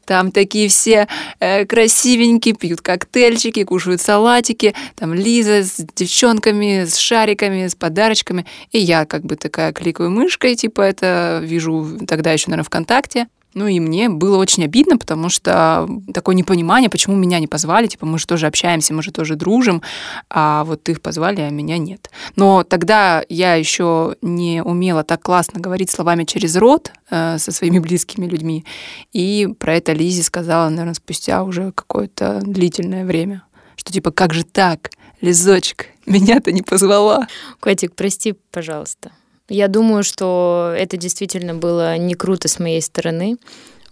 там 0.06 0.32
такие 0.32 0.68
все 0.68 1.06
э, 1.40 1.66
красивенькие, 1.66 2.54
пьют 2.54 2.80
коктейльчики, 2.80 3.64
кушают 3.64 4.00
салатики, 4.00 4.74
там 4.96 5.12
Лиза 5.12 5.62
с 5.62 5.76
девчонками, 5.94 6.84
с 6.86 6.96
шариками, 6.96 7.66
с 7.66 7.74
подарочками, 7.74 8.46
и 8.72 8.78
я 8.78 9.04
как 9.04 9.24
бы 9.24 9.36
такая 9.36 9.72
кликаю 9.72 10.10
мышкой, 10.10 10.56
типа, 10.56 10.80
это 10.80 11.40
вижу 11.42 11.98
тогда 12.08 12.32
еще, 12.32 12.48
наверное, 12.48 12.64
ВКонтакте, 12.64 13.28
ну 13.54 13.66
и 13.66 13.80
мне 13.80 14.08
было 14.08 14.36
очень 14.36 14.64
обидно, 14.64 14.96
потому 14.96 15.28
что 15.28 15.88
такое 16.12 16.34
непонимание, 16.34 16.88
почему 16.88 17.16
меня 17.16 17.38
не 17.40 17.46
позвали, 17.46 17.86
типа 17.86 18.06
мы 18.06 18.18
же 18.18 18.26
тоже 18.26 18.46
общаемся, 18.46 18.94
мы 18.94 19.02
же 19.02 19.12
тоже 19.12 19.34
дружим, 19.36 19.82
а 20.28 20.64
вот 20.64 20.88
их 20.88 21.00
позвали, 21.02 21.40
а 21.40 21.50
меня 21.50 21.78
нет. 21.78 22.10
Но 22.36 22.62
тогда 22.62 23.24
я 23.28 23.54
еще 23.54 24.16
не 24.22 24.62
умела 24.62 25.02
так 25.02 25.22
классно 25.22 25.60
говорить 25.60 25.90
словами 25.90 26.24
через 26.24 26.56
рот 26.56 26.92
э, 27.10 27.38
со 27.38 27.52
своими 27.52 27.78
близкими 27.80 28.26
людьми, 28.26 28.64
и 29.12 29.48
про 29.58 29.74
это 29.74 29.92
Лизе 29.92 30.22
сказала, 30.22 30.68
наверное, 30.68 30.94
спустя 30.94 31.42
уже 31.42 31.72
какое-то 31.72 32.40
длительное 32.42 33.04
время, 33.04 33.42
что 33.76 33.92
типа 33.92 34.10
как 34.12 34.32
же 34.32 34.44
так, 34.44 34.90
Лизочек, 35.20 35.86
меня-то 36.06 36.52
не 36.52 36.62
позвала. 36.62 37.26
Котик, 37.60 37.94
прости, 37.94 38.34
пожалуйста. 38.50 39.12
Я 39.50 39.66
думаю, 39.66 40.04
что 40.04 40.72
это 40.76 40.96
действительно 40.96 41.54
было 41.54 41.96
не 41.96 42.14
круто 42.14 42.46
с 42.46 42.60
моей 42.60 42.80
стороны. 42.80 43.36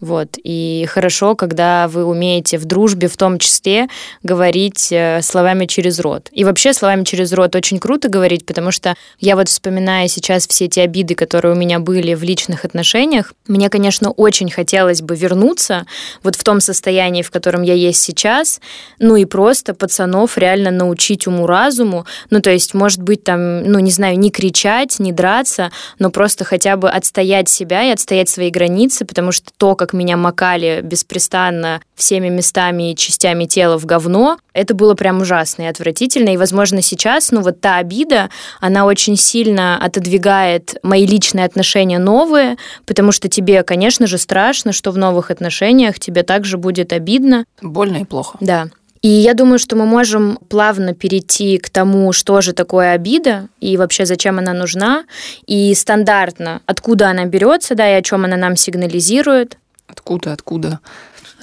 Вот. 0.00 0.36
И 0.42 0.86
хорошо, 0.88 1.34
когда 1.34 1.88
вы 1.88 2.04
умеете 2.04 2.58
в 2.58 2.64
дружбе 2.64 3.08
в 3.08 3.16
том 3.16 3.38
числе 3.38 3.88
говорить 4.22 4.92
э, 4.92 5.20
словами 5.22 5.66
через 5.66 5.98
рот. 5.98 6.28
И 6.30 6.44
вообще 6.44 6.72
словами 6.72 7.04
через 7.04 7.32
рот 7.32 7.56
очень 7.56 7.78
круто 7.78 8.08
говорить, 8.08 8.46
потому 8.46 8.70
что 8.70 8.94
я 9.18 9.34
вот 9.34 9.48
вспоминаю 9.48 10.08
сейчас 10.08 10.46
все 10.46 10.66
эти 10.66 10.78
обиды, 10.80 11.14
которые 11.14 11.54
у 11.54 11.56
меня 11.56 11.80
были 11.80 12.14
в 12.14 12.22
личных 12.22 12.64
отношениях, 12.64 13.32
мне, 13.48 13.68
конечно, 13.70 14.10
очень 14.10 14.50
хотелось 14.50 15.02
бы 15.02 15.16
вернуться 15.16 15.84
вот 16.22 16.36
в 16.36 16.44
том 16.44 16.60
состоянии, 16.60 17.22
в 17.22 17.30
котором 17.30 17.62
я 17.62 17.74
есть 17.74 18.02
сейчас, 18.02 18.60
ну 19.00 19.16
и 19.16 19.24
просто 19.24 19.74
пацанов 19.74 20.38
реально 20.38 20.70
научить 20.70 21.26
уму-разуму, 21.26 22.06
ну 22.30 22.40
то 22.40 22.50
есть, 22.50 22.74
может 22.74 23.02
быть, 23.02 23.24
там, 23.24 23.64
ну 23.64 23.80
не 23.80 23.90
знаю, 23.90 24.18
не 24.18 24.30
кричать, 24.30 24.98
не 25.00 25.12
драться, 25.12 25.70
но 25.98 26.10
просто 26.10 26.44
хотя 26.44 26.76
бы 26.76 26.88
отстоять 26.88 27.48
себя 27.48 27.84
и 27.84 27.90
отстоять 27.90 28.28
свои 28.28 28.50
границы, 28.50 29.04
потому 29.04 29.32
что 29.32 29.50
то, 29.56 29.74
как 29.74 29.87
как 29.88 29.94
меня 29.94 30.18
макали 30.18 30.80
беспрестанно 30.82 31.80
всеми 31.94 32.28
местами 32.28 32.92
и 32.92 32.96
частями 32.96 33.46
тела 33.46 33.78
в 33.78 33.86
говно, 33.86 34.38
это 34.52 34.74
было 34.74 34.94
прям 34.94 35.22
ужасно 35.22 35.62
и 35.62 35.66
отвратительно. 35.66 36.28
И, 36.28 36.36
возможно, 36.36 36.82
сейчас, 36.82 37.32
ну 37.32 37.40
вот 37.40 37.62
та 37.62 37.76
обида, 37.76 38.28
она 38.60 38.84
очень 38.84 39.16
сильно 39.16 39.82
отодвигает 39.82 40.76
мои 40.82 41.06
личные 41.06 41.46
отношения 41.46 41.98
новые, 41.98 42.58
потому 42.84 43.12
что 43.12 43.28
тебе, 43.28 43.62
конечно 43.62 44.06
же, 44.06 44.18
страшно, 44.18 44.72
что 44.72 44.90
в 44.90 44.98
новых 44.98 45.30
отношениях 45.30 45.98
тебе 45.98 46.22
также 46.22 46.58
будет 46.58 46.92
обидно. 46.92 47.46
Больно 47.62 47.98
и 47.98 48.04
плохо. 48.04 48.36
Да. 48.42 48.68
И 49.00 49.08
я 49.08 49.34
думаю, 49.34 49.58
что 49.58 49.76
мы 49.76 49.86
можем 49.86 50.38
плавно 50.48 50.92
перейти 50.92 51.58
к 51.58 51.70
тому, 51.70 52.12
что 52.12 52.40
же 52.40 52.52
такое 52.52 52.92
обида 52.92 53.48
и 53.60 53.76
вообще 53.76 54.06
зачем 54.06 54.38
она 54.38 54.52
нужна, 54.52 55.04
и 55.46 55.72
стандартно, 55.74 56.62
откуда 56.66 57.08
она 57.08 57.24
берется, 57.24 57.74
да, 57.74 57.88
и 57.88 57.94
о 57.94 58.02
чем 58.02 58.24
она 58.24 58.36
нам 58.36 58.56
сигнализирует. 58.56 59.56
Откуда, 59.88 60.32
откуда? 60.32 60.80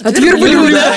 От, 0.00 0.06
От 0.06 0.18
верблюда. 0.18 0.94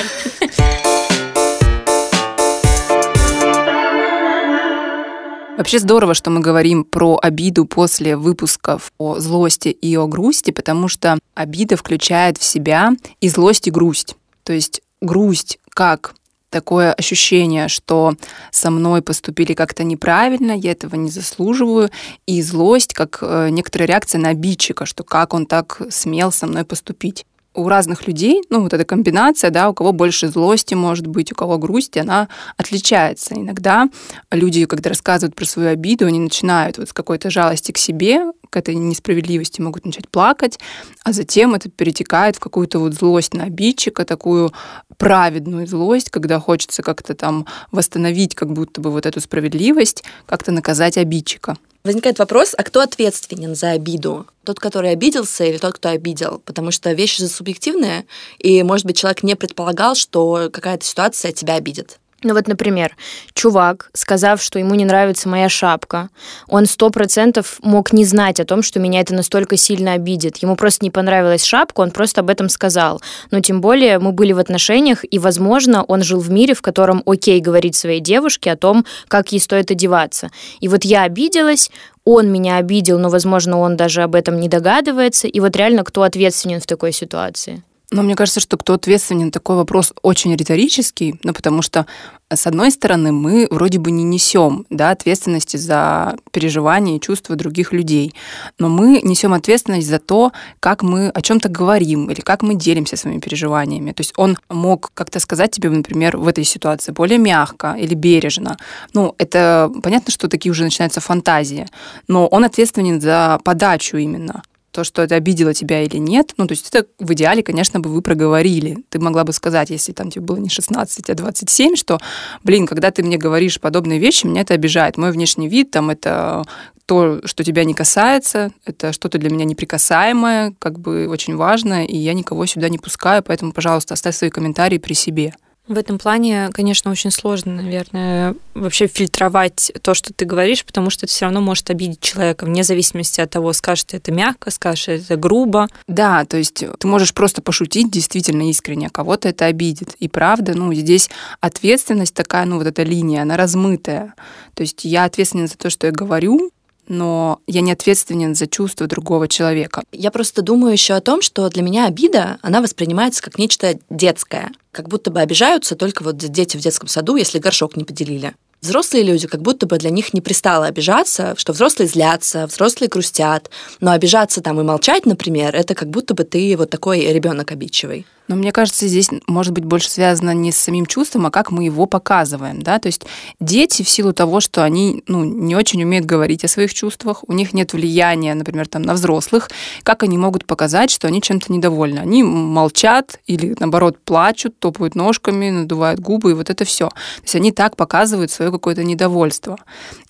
Вообще 5.58 5.78
здорово, 5.78 6.14
что 6.14 6.30
мы 6.30 6.40
говорим 6.40 6.84
про 6.84 7.18
обиду 7.20 7.66
после 7.66 8.16
выпусков 8.16 8.92
о 8.96 9.18
злости 9.18 9.68
и 9.68 9.94
о 9.94 10.06
грусти, 10.06 10.52
потому 10.52 10.88
что 10.88 11.18
обида 11.34 11.76
включает 11.76 12.38
в 12.38 12.44
себя 12.44 12.92
и 13.20 13.28
злость, 13.28 13.68
и 13.68 13.70
грусть. 13.70 14.16
То 14.44 14.54
есть 14.54 14.80
грусть 15.02 15.58
как 15.68 16.14
такое 16.50 16.92
ощущение, 16.92 17.68
что 17.68 18.14
со 18.50 18.70
мной 18.70 19.02
поступили 19.02 19.54
как-то 19.54 19.84
неправильно, 19.84 20.52
я 20.52 20.72
этого 20.72 20.96
не 20.96 21.10
заслуживаю, 21.10 21.90
и 22.26 22.42
злость 22.42 22.92
как 22.92 23.18
э, 23.22 23.48
некоторая 23.50 23.88
реакция 23.88 24.18
на 24.18 24.30
обидчика, 24.30 24.84
что 24.84 25.04
как 25.04 25.32
он 25.32 25.46
так 25.46 25.80
смел 25.90 26.32
со 26.32 26.46
мной 26.46 26.64
поступить 26.64 27.24
у 27.54 27.68
разных 27.68 28.06
людей, 28.06 28.42
ну, 28.48 28.62
вот 28.62 28.72
эта 28.72 28.84
комбинация, 28.84 29.50
да, 29.50 29.68
у 29.70 29.74
кого 29.74 29.92
больше 29.92 30.28
злости 30.28 30.74
может 30.74 31.06
быть, 31.06 31.32
у 31.32 31.34
кого 31.34 31.58
грусть, 31.58 31.96
она 31.96 32.28
отличается. 32.56 33.34
Иногда 33.34 33.88
люди, 34.30 34.64
когда 34.66 34.90
рассказывают 34.90 35.34
про 35.34 35.44
свою 35.44 35.70
обиду, 35.70 36.06
они 36.06 36.20
начинают 36.20 36.78
вот 36.78 36.88
с 36.88 36.92
какой-то 36.92 37.30
жалости 37.30 37.72
к 37.72 37.78
себе, 37.78 38.32
к 38.50 38.56
этой 38.56 38.74
несправедливости 38.74 39.60
могут 39.60 39.84
начать 39.84 40.08
плакать, 40.08 40.58
а 41.04 41.12
затем 41.12 41.54
это 41.54 41.68
перетекает 41.68 42.36
в 42.36 42.40
какую-то 42.40 42.78
вот 42.78 42.94
злость 42.94 43.34
на 43.34 43.44
обидчика, 43.44 44.04
такую 44.04 44.52
праведную 44.96 45.66
злость, 45.66 46.10
когда 46.10 46.38
хочется 46.38 46.82
как-то 46.82 47.14
там 47.14 47.46
восстановить 47.72 48.34
как 48.34 48.52
будто 48.52 48.80
бы 48.80 48.90
вот 48.90 49.06
эту 49.06 49.20
справедливость, 49.20 50.04
как-то 50.26 50.52
наказать 50.52 50.98
обидчика. 50.98 51.56
Возникает 51.82 52.18
вопрос, 52.18 52.54
а 52.56 52.62
кто 52.62 52.80
ответственен 52.80 53.54
за 53.54 53.70
обиду? 53.70 54.26
Тот, 54.44 54.60
который 54.60 54.90
обиделся 54.90 55.44
или 55.44 55.56
тот, 55.56 55.74
кто 55.74 55.88
обидел? 55.88 56.42
Потому 56.44 56.72
что 56.72 56.92
вещи 56.92 57.22
же 57.22 57.28
субъективные, 57.28 58.04
и, 58.38 58.62
может 58.62 58.84
быть, 58.84 58.98
человек 58.98 59.22
не 59.22 59.34
предполагал, 59.34 59.94
что 59.94 60.50
какая-то 60.52 60.84
ситуация 60.84 61.32
тебя 61.32 61.54
обидит. 61.54 61.98
Ну 62.22 62.34
вот, 62.34 62.48
например, 62.48 62.96
чувак, 63.32 63.90
сказав, 63.94 64.42
что 64.42 64.58
ему 64.58 64.74
не 64.74 64.84
нравится 64.84 65.28
моя 65.28 65.48
шапка, 65.48 66.10
он 66.48 66.66
сто 66.66 66.90
процентов 66.90 67.58
мог 67.62 67.94
не 67.94 68.04
знать 68.04 68.40
о 68.40 68.44
том, 68.44 68.62
что 68.62 68.78
меня 68.78 69.00
это 69.00 69.14
настолько 69.14 69.56
сильно 69.56 69.94
обидит. 69.94 70.36
Ему 70.38 70.54
просто 70.54 70.84
не 70.84 70.90
понравилась 70.90 71.44
шапка, 71.44 71.80
он 71.80 71.90
просто 71.90 72.20
об 72.20 72.28
этом 72.28 72.50
сказал. 72.50 73.00
Но 73.30 73.40
тем 73.40 73.62
более 73.62 73.98
мы 73.98 74.12
были 74.12 74.32
в 74.32 74.38
отношениях, 74.38 75.02
и, 75.10 75.18
возможно, 75.18 75.82
он 75.84 76.02
жил 76.02 76.20
в 76.20 76.30
мире, 76.30 76.54
в 76.54 76.60
котором 76.60 77.02
окей 77.06 77.40
говорить 77.40 77.74
своей 77.74 78.00
девушке 78.00 78.52
о 78.52 78.56
том, 78.56 78.84
как 79.08 79.32
ей 79.32 79.40
стоит 79.40 79.70
одеваться. 79.70 80.30
И 80.60 80.68
вот 80.68 80.84
я 80.84 81.04
обиделась, 81.04 81.70
он 82.04 82.30
меня 82.30 82.56
обидел, 82.56 82.98
но, 82.98 83.08
возможно, 83.08 83.58
он 83.58 83.76
даже 83.76 84.02
об 84.02 84.14
этом 84.14 84.38
не 84.40 84.48
догадывается. 84.48 85.26
И 85.26 85.40
вот 85.40 85.56
реально, 85.56 85.84
кто 85.84 86.02
ответственен 86.02 86.60
в 86.60 86.66
такой 86.66 86.92
ситуации? 86.92 87.62
Но 87.92 88.02
мне 88.02 88.14
кажется, 88.14 88.38
что 88.38 88.56
кто 88.56 88.74
ответственен, 88.74 89.32
такой 89.32 89.56
вопрос 89.56 89.92
очень 90.02 90.34
риторический, 90.36 91.18
ну, 91.24 91.32
потому 91.32 91.60
что, 91.60 91.86
с 92.32 92.46
одной 92.46 92.70
стороны, 92.70 93.10
мы 93.10 93.48
вроде 93.50 93.80
бы 93.80 93.90
не 93.90 94.04
несем 94.04 94.64
да, 94.70 94.90
ответственности 94.90 95.56
за 95.56 96.16
переживания 96.30 96.96
и 96.96 97.00
чувства 97.00 97.34
других 97.34 97.72
людей, 97.72 98.14
но 98.60 98.68
мы 98.68 99.00
несем 99.02 99.32
ответственность 99.32 99.88
за 99.88 99.98
то, 99.98 100.30
как 100.60 100.84
мы 100.84 101.08
о 101.08 101.20
чем-то 101.20 101.48
говорим 101.48 102.08
или 102.10 102.20
как 102.20 102.42
мы 102.42 102.54
делимся 102.54 102.96
своими 102.96 103.18
переживаниями. 103.18 103.90
То 103.90 104.02
есть 104.02 104.12
он 104.16 104.38
мог 104.48 104.92
как-то 104.94 105.18
сказать 105.18 105.50
тебе, 105.50 105.68
например, 105.68 106.16
в 106.16 106.28
этой 106.28 106.44
ситуации 106.44 106.92
более 106.92 107.18
мягко 107.18 107.76
или 107.76 107.94
бережно. 107.94 108.56
Ну, 108.92 109.16
это 109.18 109.68
понятно, 109.82 110.12
что 110.12 110.28
такие 110.28 110.52
уже 110.52 110.62
начинаются 110.62 111.00
фантазии, 111.00 111.66
но 112.06 112.28
он 112.28 112.44
ответственен 112.44 113.00
за 113.00 113.40
подачу 113.42 113.96
именно 113.96 114.42
то, 114.80 114.84
что 114.84 115.02
это 115.02 115.14
обидело 115.14 115.52
тебя 115.52 115.82
или 115.82 115.98
нет, 115.98 116.32
ну, 116.38 116.46
то 116.46 116.52
есть 116.52 116.68
это 116.72 116.86
в 116.98 117.12
идеале, 117.12 117.42
конечно, 117.42 117.80
бы 117.80 117.90
вы 117.90 118.00
проговорили. 118.00 118.78
Ты 118.88 118.98
могла 118.98 119.24
бы 119.24 119.32
сказать, 119.34 119.68
если 119.68 119.92
там 119.92 120.10
тебе 120.10 120.24
было 120.24 120.38
не 120.38 120.48
16, 120.48 121.10
а 121.10 121.14
27, 121.14 121.76
что, 121.76 121.98
блин, 122.44 122.66
когда 122.66 122.90
ты 122.90 123.02
мне 123.02 123.18
говоришь 123.18 123.60
подобные 123.60 123.98
вещи, 123.98 124.24
меня 124.24 124.40
это 124.40 124.54
обижает. 124.54 124.96
Мой 124.96 125.12
внешний 125.12 125.48
вид, 125.48 125.70
там, 125.70 125.90
это 125.90 126.44
то, 126.86 127.20
что 127.26 127.44
тебя 127.44 127.64
не 127.64 127.74
касается, 127.74 128.52
это 128.64 128.94
что-то 128.94 129.18
для 129.18 129.28
меня 129.28 129.44
неприкасаемое, 129.44 130.54
как 130.58 130.78
бы 130.78 131.06
очень 131.08 131.36
важно, 131.36 131.84
и 131.84 131.96
я 131.96 132.14
никого 132.14 132.46
сюда 132.46 132.70
не 132.70 132.78
пускаю, 132.78 133.22
поэтому, 133.22 133.52
пожалуйста, 133.52 133.92
оставь 133.92 134.16
свои 134.16 134.30
комментарии 134.30 134.78
при 134.78 134.94
себе. 134.94 135.34
В 135.68 135.78
этом 135.78 135.98
плане, 135.98 136.48
конечно, 136.52 136.90
очень 136.90 137.12
сложно, 137.12 137.62
наверное, 137.62 138.34
вообще 138.54 138.88
фильтровать 138.88 139.70
то, 139.82 139.94
что 139.94 140.12
ты 140.12 140.24
говоришь, 140.24 140.64
потому 140.64 140.90
что 140.90 141.06
это 141.06 141.12
все 141.12 141.26
равно 141.26 141.40
может 141.40 141.70
обидеть 141.70 142.00
человека, 142.00 142.44
вне 142.44 142.64
зависимости 142.64 143.20
от 143.20 143.30
того, 143.30 143.52
скажешь 143.52 143.84
ты 143.84 143.98
это 143.98 144.10
мягко, 144.10 144.50
скажешь 144.50 144.88
это 144.88 145.16
грубо. 145.16 145.68
Да, 145.86 146.24
то 146.24 146.38
есть 146.38 146.64
ты 146.78 146.86
можешь 146.88 147.14
просто 147.14 147.40
пошутить 147.40 147.90
действительно 147.90 148.50
искренне, 148.50 148.88
а 148.88 148.90
кого-то 148.90 149.28
это 149.28 149.44
обидит. 149.44 149.94
И 150.00 150.08
правда, 150.08 150.54
ну, 150.56 150.74
здесь 150.74 151.08
ответственность 151.40 152.14
такая, 152.14 152.46
ну, 152.46 152.58
вот 152.58 152.66
эта 152.66 152.82
линия, 152.82 153.22
она 153.22 153.36
размытая. 153.36 154.14
То 154.54 154.62
есть 154.62 154.84
я 154.84 155.04
ответственна 155.04 155.46
за 155.46 155.56
то, 155.56 155.70
что 155.70 155.86
я 155.86 155.92
говорю, 155.92 156.50
но 156.90 157.40
я 157.46 157.62
не 157.62 157.72
ответственен 157.72 158.34
за 158.34 158.46
чувства 158.46 158.86
другого 158.86 159.28
человека. 159.28 159.82
Я 159.92 160.10
просто 160.10 160.42
думаю 160.42 160.72
еще 160.72 160.94
о 160.94 161.00
том, 161.00 161.22
что 161.22 161.48
для 161.48 161.62
меня 161.62 161.86
обида, 161.86 162.38
она 162.42 162.60
воспринимается 162.60 163.22
как 163.22 163.38
нечто 163.38 163.78
детское. 163.88 164.50
Как 164.72 164.88
будто 164.88 165.10
бы 165.10 165.20
обижаются 165.20 165.76
только 165.76 166.02
вот 166.02 166.16
дети 166.16 166.56
в 166.56 166.60
детском 166.60 166.88
саду, 166.88 167.16
если 167.16 167.38
горшок 167.38 167.76
не 167.76 167.84
поделили. 167.84 168.34
Взрослые 168.60 169.04
люди, 169.04 169.26
как 169.26 169.40
будто 169.40 169.66
бы 169.66 169.78
для 169.78 169.88
них 169.88 170.12
не 170.12 170.20
пристало 170.20 170.66
обижаться, 170.66 171.34
что 171.38 171.54
взрослые 171.54 171.88
злятся, 171.88 172.46
взрослые 172.46 172.90
грустят, 172.90 173.50
но 173.80 173.92
обижаться 173.92 174.42
там 174.42 174.60
и 174.60 174.64
молчать, 174.64 175.06
например, 175.06 175.56
это 175.56 175.74
как 175.74 175.88
будто 175.88 176.12
бы 176.12 176.24
ты 176.24 176.56
вот 176.58 176.68
такой 176.68 177.06
ребенок 177.06 177.52
обидчивый. 177.52 178.04
Но 178.30 178.36
мне 178.36 178.52
кажется, 178.52 178.86
здесь 178.86 179.10
может 179.26 179.52
быть 179.52 179.64
больше 179.64 179.90
связано 179.90 180.32
не 180.32 180.52
с 180.52 180.56
самим 180.56 180.86
чувством, 180.86 181.26
а 181.26 181.32
как 181.32 181.50
мы 181.50 181.64
его 181.64 181.86
показываем. 181.86 182.62
Да? 182.62 182.78
То 182.78 182.86
есть 182.86 183.04
дети 183.40 183.82
в 183.82 183.88
силу 183.88 184.12
того, 184.12 184.38
что 184.38 184.62
они 184.62 185.02
ну, 185.08 185.24
не 185.24 185.56
очень 185.56 185.82
умеют 185.82 186.06
говорить 186.06 186.44
о 186.44 186.48
своих 186.48 186.72
чувствах, 186.72 187.24
у 187.26 187.32
них 187.32 187.52
нет 187.52 187.72
влияния, 187.72 188.34
например, 188.34 188.68
там, 188.68 188.82
на 188.82 188.94
взрослых, 188.94 189.50
как 189.82 190.04
они 190.04 190.16
могут 190.16 190.46
показать, 190.46 190.92
что 190.92 191.08
они 191.08 191.20
чем-то 191.20 191.52
недовольны? 191.52 191.98
Они 191.98 192.22
молчат 192.22 193.18
или, 193.26 193.56
наоборот, 193.58 193.98
плачут, 193.98 194.56
топают 194.60 194.94
ножками, 194.94 195.50
надувают 195.50 195.98
губы, 195.98 196.30
и 196.30 196.34
вот 196.34 196.50
это 196.50 196.64
все. 196.64 196.88
То 196.88 197.22
есть 197.24 197.34
они 197.34 197.50
так 197.50 197.74
показывают 197.74 198.30
свое 198.30 198.52
какое-то 198.52 198.84
недовольство. 198.84 199.58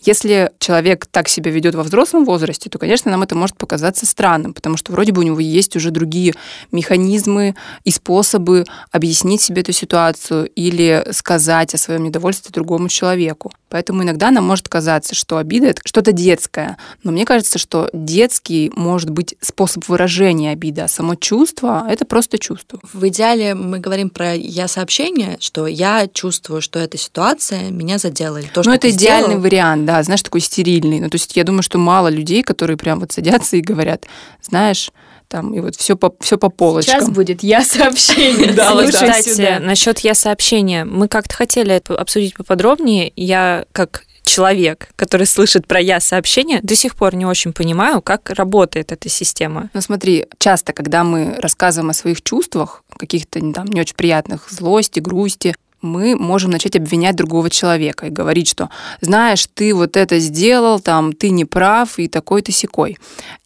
Если 0.03 0.51
человек 0.59 1.07
так 1.07 1.27
себя 1.29 1.51
ведет 1.51 1.75
во 1.75 1.85
взрослом 1.85 2.27
возрасте, 2.27 2.69
то, 2.69 2.79
конечно, 2.79 3.11
нам 3.11 3.23
это 3.23 3.35
может 3.35 3.57
показаться 3.57 4.05
странным, 4.05 4.53
потому 4.53 4.77
что 4.77 4.93
вроде 4.93 5.13
бы 5.13 5.23
у 5.23 5.25
него 5.25 5.41
есть 5.41 5.75
уже 5.75 5.91
другие 5.91 6.35
механизмы, 6.71 7.55
использования 7.85 8.10
способы 8.11 8.65
объяснить 8.91 9.41
себе 9.41 9.63
эту 9.63 9.71
ситуацию 9.73 10.51
или 10.57 11.07
сказать 11.13 11.75
о 11.75 11.79
своем 11.79 12.03
недовольстве 12.03 12.51
другому 12.53 12.89
человеку. 12.89 13.53
Поэтому 13.69 14.03
иногда 14.03 14.33
нам 14.33 14.45
может 14.45 14.69
казаться, 14.69 15.15
что 15.15 15.37
обида— 15.37 15.67
это 15.69 15.81
что-то 15.85 16.11
детское. 16.11 16.77
Но 17.05 17.13
мне 17.13 17.25
кажется, 17.25 17.61
что 17.61 17.89
детский 17.93 18.73
может 18.75 19.11
быть 19.11 19.37
способ 19.41 19.87
выражения 19.87 20.51
обиды, 20.51 20.81
а 20.81 20.89
само 20.89 21.15
чувство— 21.15 21.87
это 21.89 22.05
просто 22.05 22.39
чувство. 22.39 22.81
В 22.93 23.07
идеале 23.07 23.55
мы 23.55 23.79
говорим 23.79 24.11
про 24.11 24.35
«я-сообщение», 24.35 25.37
что 25.39 25.69
я 25.69 26.09
чувствую, 26.13 26.63
что 26.63 26.81
эта 26.81 26.99
ситуация 26.99 27.71
меня 27.71 27.99
задела. 27.99 28.41
То, 28.53 28.63
ну, 28.65 28.73
это 28.73 28.91
идеальный 28.91 29.27
сделал... 29.27 29.43
вариант, 29.43 29.85
да, 29.85 30.03
знаешь, 30.03 30.23
такой 30.23 30.41
стерильный. 30.41 30.99
Ну, 30.99 31.09
то 31.11 31.15
есть 31.15 31.37
я 31.37 31.45
думаю, 31.45 31.63
что 31.63 31.79
мало 31.79 32.09
людей, 32.09 32.43
которые 32.43 32.77
прям 32.77 32.99
вот 32.99 33.13
садятся 33.13 33.57
и 33.57 33.61
говорят, 33.61 34.07
знаешь, 34.43 34.91
там, 35.31 35.55
и 35.55 35.61
вот 35.61 35.77
все 35.77 35.97
по, 35.97 36.13
все 36.21 36.37
по 36.37 36.51
полочкам. 36.51 37.01
Сейчас 37.01 37.11
будет 37.11 37.43
я 37.43 37.63
сообщение. 37.63 38.53
Да, 38.61 38.75
кстати, 38.87 39.59
насчет 39.61 40.01
я 40.01 40.15
сообщения. 40.15 40.85
Мы 40.85 41.09
как-то 41.09 41.35
хотели 41.35 41.73
это 41.73 41.95
обсудить 41.95 42.35
поподробнее. 42.35 43.13
Я 43.17 43.65
как 43.73 44.05
человек, 44.25 44.89
который 44.97 45.27
слышит 45.27 45.67
про 45.67 45.81
я 45.81 46.01
сообщение, 46.01 46.61
до 46.63 46.75
сих 46.75 46.97
пор 46.97 47.15
не 47.15 47.27
очень 47.27 47.53
понимаю, 47.53 48.03
как 48.03 48.31
работает 48.31 48.93
эта 48.93 49.09
система. 49.09 49.71
Ну 49.73 49.81
смотри, 49.81 50.27
часто, 50.39 50.73
когда 50.73 51.05
мы 51.05 51.37
рассказываем 51.39 51.91
о 51.91 51.95
своих 51.95 52.23
чувствах, 52.23 52.85
каких-то 52.97 53.41
там 53.53 53.67
не 53.67 53.81
очень 53.81 53.97
приятных, 53.97 54.49
злости, 54.51 55.01
грусти, 55.01 55.55
мы 55.83 56.17
можем 56.17 56.51
начать 56.51 56.77
обвинять 56.77 57.17
другого 57.17 57.51
человека 57.51 58.07
и 58.07 58.11
говорить, 58.11 58.49
что 58.49 58.71
знаешь, 59.01 59.47
ты 59.55 59.75
вот 59.75 59.97
это 59.97 60.19
сделал, 60.19 60.81
там, 60.81 61.13
ты 61.13 61.31
не 61.31 61.45
прав 61.45 61.99
и 61.99 62.09
такой 62.09 62.43
ты 62.43 62.53
секой. 62.53 62.99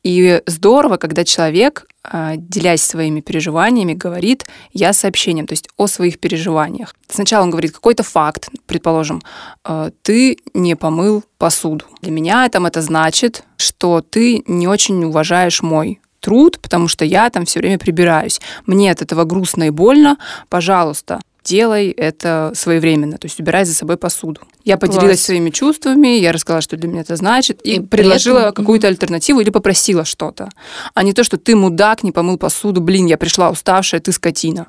И 0.03 0.43
здорово, 0.47 0.97
когда 0.97 1.25
человек, 1.25 1.87
а, 2.03 2.35
делясь 2.37 2.83
своими 2.83 3.21
переживаниями, 3.21 3.95
говорит 3.95 4.45
«я 4.73 4.93
сообщением», 4.93 5.47
то 5.47 5.53
есть 5.53 5.69
о 5.77 5.87
своих 5.87 6.19
переживаниях. 6.19 6.95
Сначала 7.09 7.45
он 7.45 7.51
говорит 7.51 7.73
какой-то 7.73 8.03
факт, 8.03 8.51
предположим, 8.67 9.23
«А, 9.65 9.91
ты 10.03 10.39
не 10.53 10.77
помыл 10.77 11.25
посуду. 11.39 11.87
Для 12.03 12.13
меня 12.13 12.49
там 12.49 12.67
это 12.67 12.83
значит, 12.83 13.45
что 13.57 14.03
ты 14.03 14.43
не 14.47 14.69
очень 14.69 15.03
уважаешь 15.05 15.63
мой 15.63 16.01
труд, 16.21 16.59
потому 16.61 16.89
что 16.89 17.05
я 17.05 17.29
там 17.29 17.45
все 17.45 17.61
время 17.61 17.79
прибираюсь. 17.79 18.41
Мне 18.67 18.91
от 18.91 19.03
этого 19.03 19.25
грустно 19.25 19.65
и 19.65 19.71
больно. 19.71 20.17
Пожалуйста, 20.49 21.21
делай 21.45 21.91
это 21.91 22.53
своевременно, 22.55 23.19
то 23.19 23.27
есть 23.27 23.39
убирай 23.39 23.65
за 23.65 23.75
собой 23.75 23.97
посуду. 23.97 24.41
Я 24.65 24.79
поделилась 24.79 25.19
Класс. 25.19 25.21
своими 25.21 25.51
чувствами, 25.51 26.19
я 26.19 26.33
рассказала, 26.33 26.63
что 26.63 26.77
для 26.77 26.89
меня 26.89 27.03
это 27.03 27.17
значит, 27.17 27.61
и, 27.65 27.75
и 27.75 27.81
предложила 27.81 28.41
этом... 28.41 28.55
какую-то 28.55 28.89
альтернативу 28.89 29.41
или 29.41 29.51
попросила 29.51 30.05
что-то. 30.05 30.49
А 30.95 31.03
не 31.03 31.13
то, 31.13 31.23
что 31.23 31.37
ты 31.37 31.55
мудак, 31.55 32.03
не 32.03 32.13
помыл 32.13 32.39
посуду, 32.39 32.81
блин, 32.81 33.07
я 33.07 33.19
пришла 33.19 33.51
уставшая, 33.51 34.01
ты 34.01 34.11
скотина. 34.13 34.69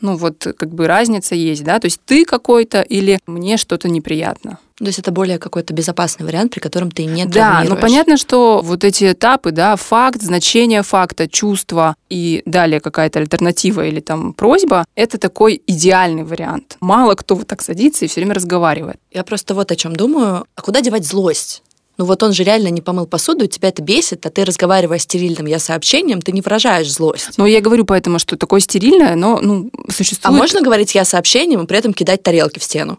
Ну 0.00 0.16
вот 0.16 0.46
как 0.58 0.74
бы 0.74 0.86
разница 0.86 1.34
есть, 1.34 1.64
да, 1.64 1.78
то 1.78 1.86
есть 1.86 2.00
ты 2.04 2.24
какой-то 2.24 2.82
или 2.82 3.18
мне 3.26 3.56
что-то 3.56 3.88
неприятно. 3.88 4.58
То 4.78 4.84
есть 4.84 4.98
это 4.98 5.10
более 5.10 5.38
какой-то 5.38 5.72
безопасный 5.72 6.26
вариант, 6.26 6.52
при 6.52 6.60
котором 6.60 6.90
ты 6.90 7.06
не 7.06 7.24
Да, 7.24 7.64
но 7.66 7.76
понятно, 7.76 8.18
что 8.18 8.60
вот 8.62 8.84
эти 8.84 9.12
этапы, 9.12 9.50
да, 9.50 9.76
факт, 9.76 10.20
значение 10.20 10.82
факта, 10.82 11.28
чувство 11.28 11.96
и 12.10 12.42
далее 12.44 12.80
какая-то 12.80 13.20
альтернатива 13.20 13.86
или 13.86 14.00
там 14.00 14.34
просьба, 14.34 14.84
это 14.94 15.16
такой 15.18 15.62
идеальный 15.66 16.24
вариант. 16.24 16.76
Мало 16.80 17.14
кто 17.14 17.36
вот 17.36 17.46
так 17.46 17.62
садится 17.62 18.04
и 18.04 18.08
все 18.08 18.20
время 18.20 18.34
разговаривает. 18.34 18.98
Я 19.10 19.24
просто 19.24 19.54
вот 19.54 19.72
о 19.72 19.76
чем 19.76 19.96
думаю. 19.96 20.44
А 20.54 20.60
куда 20.60 20.82
девать 20.82 21.06
злость? 21.06 21.62
ну 21.98 22.04
вот 22.04 22.22
он 22.22 22.32
же 22.32 22.44
реально 22.44 22.68
не 22.68 22.80
помыл 22.80 23.06
посуду, 23.06 23.46
тебя 23.46 23.70
это 23.70 23.82
бесит, 23.82 24.26
а 24.26 24.30
ты, 24.30 24.44
разговаривая 24.44 24.98
стерильным 24.98 25.46
я 25.46 25.58
сообщением, 25.58 26.20
ты 26.20 26.32
не 26.32 26.40
выражаешь 26.40 26.92
злость. 26.92 27.38
Ну, 27.38 27.46
я 27.46 27.60
говорю 27.60 27.84
поэтому, 27.84 28.18
что 28.18 28.36
такое 28.36 28.60
стерильное, 28.60 29.14
но 29.14 29.40
ну, 29.40 29.70
существует... 29.88 30.26
А 30.26 30.30
можно 30.30 30.60
говорить 30.60 30.94
я 30.94 31.04
сообщением 31.04 31.62
и 31.62 31.66
при 31.66 31.78
этом 31.78 31.94
кидать 31.94 32.22
тарелки 32.22 32.58
в 32.58 32.64
стену? 32.64 32.98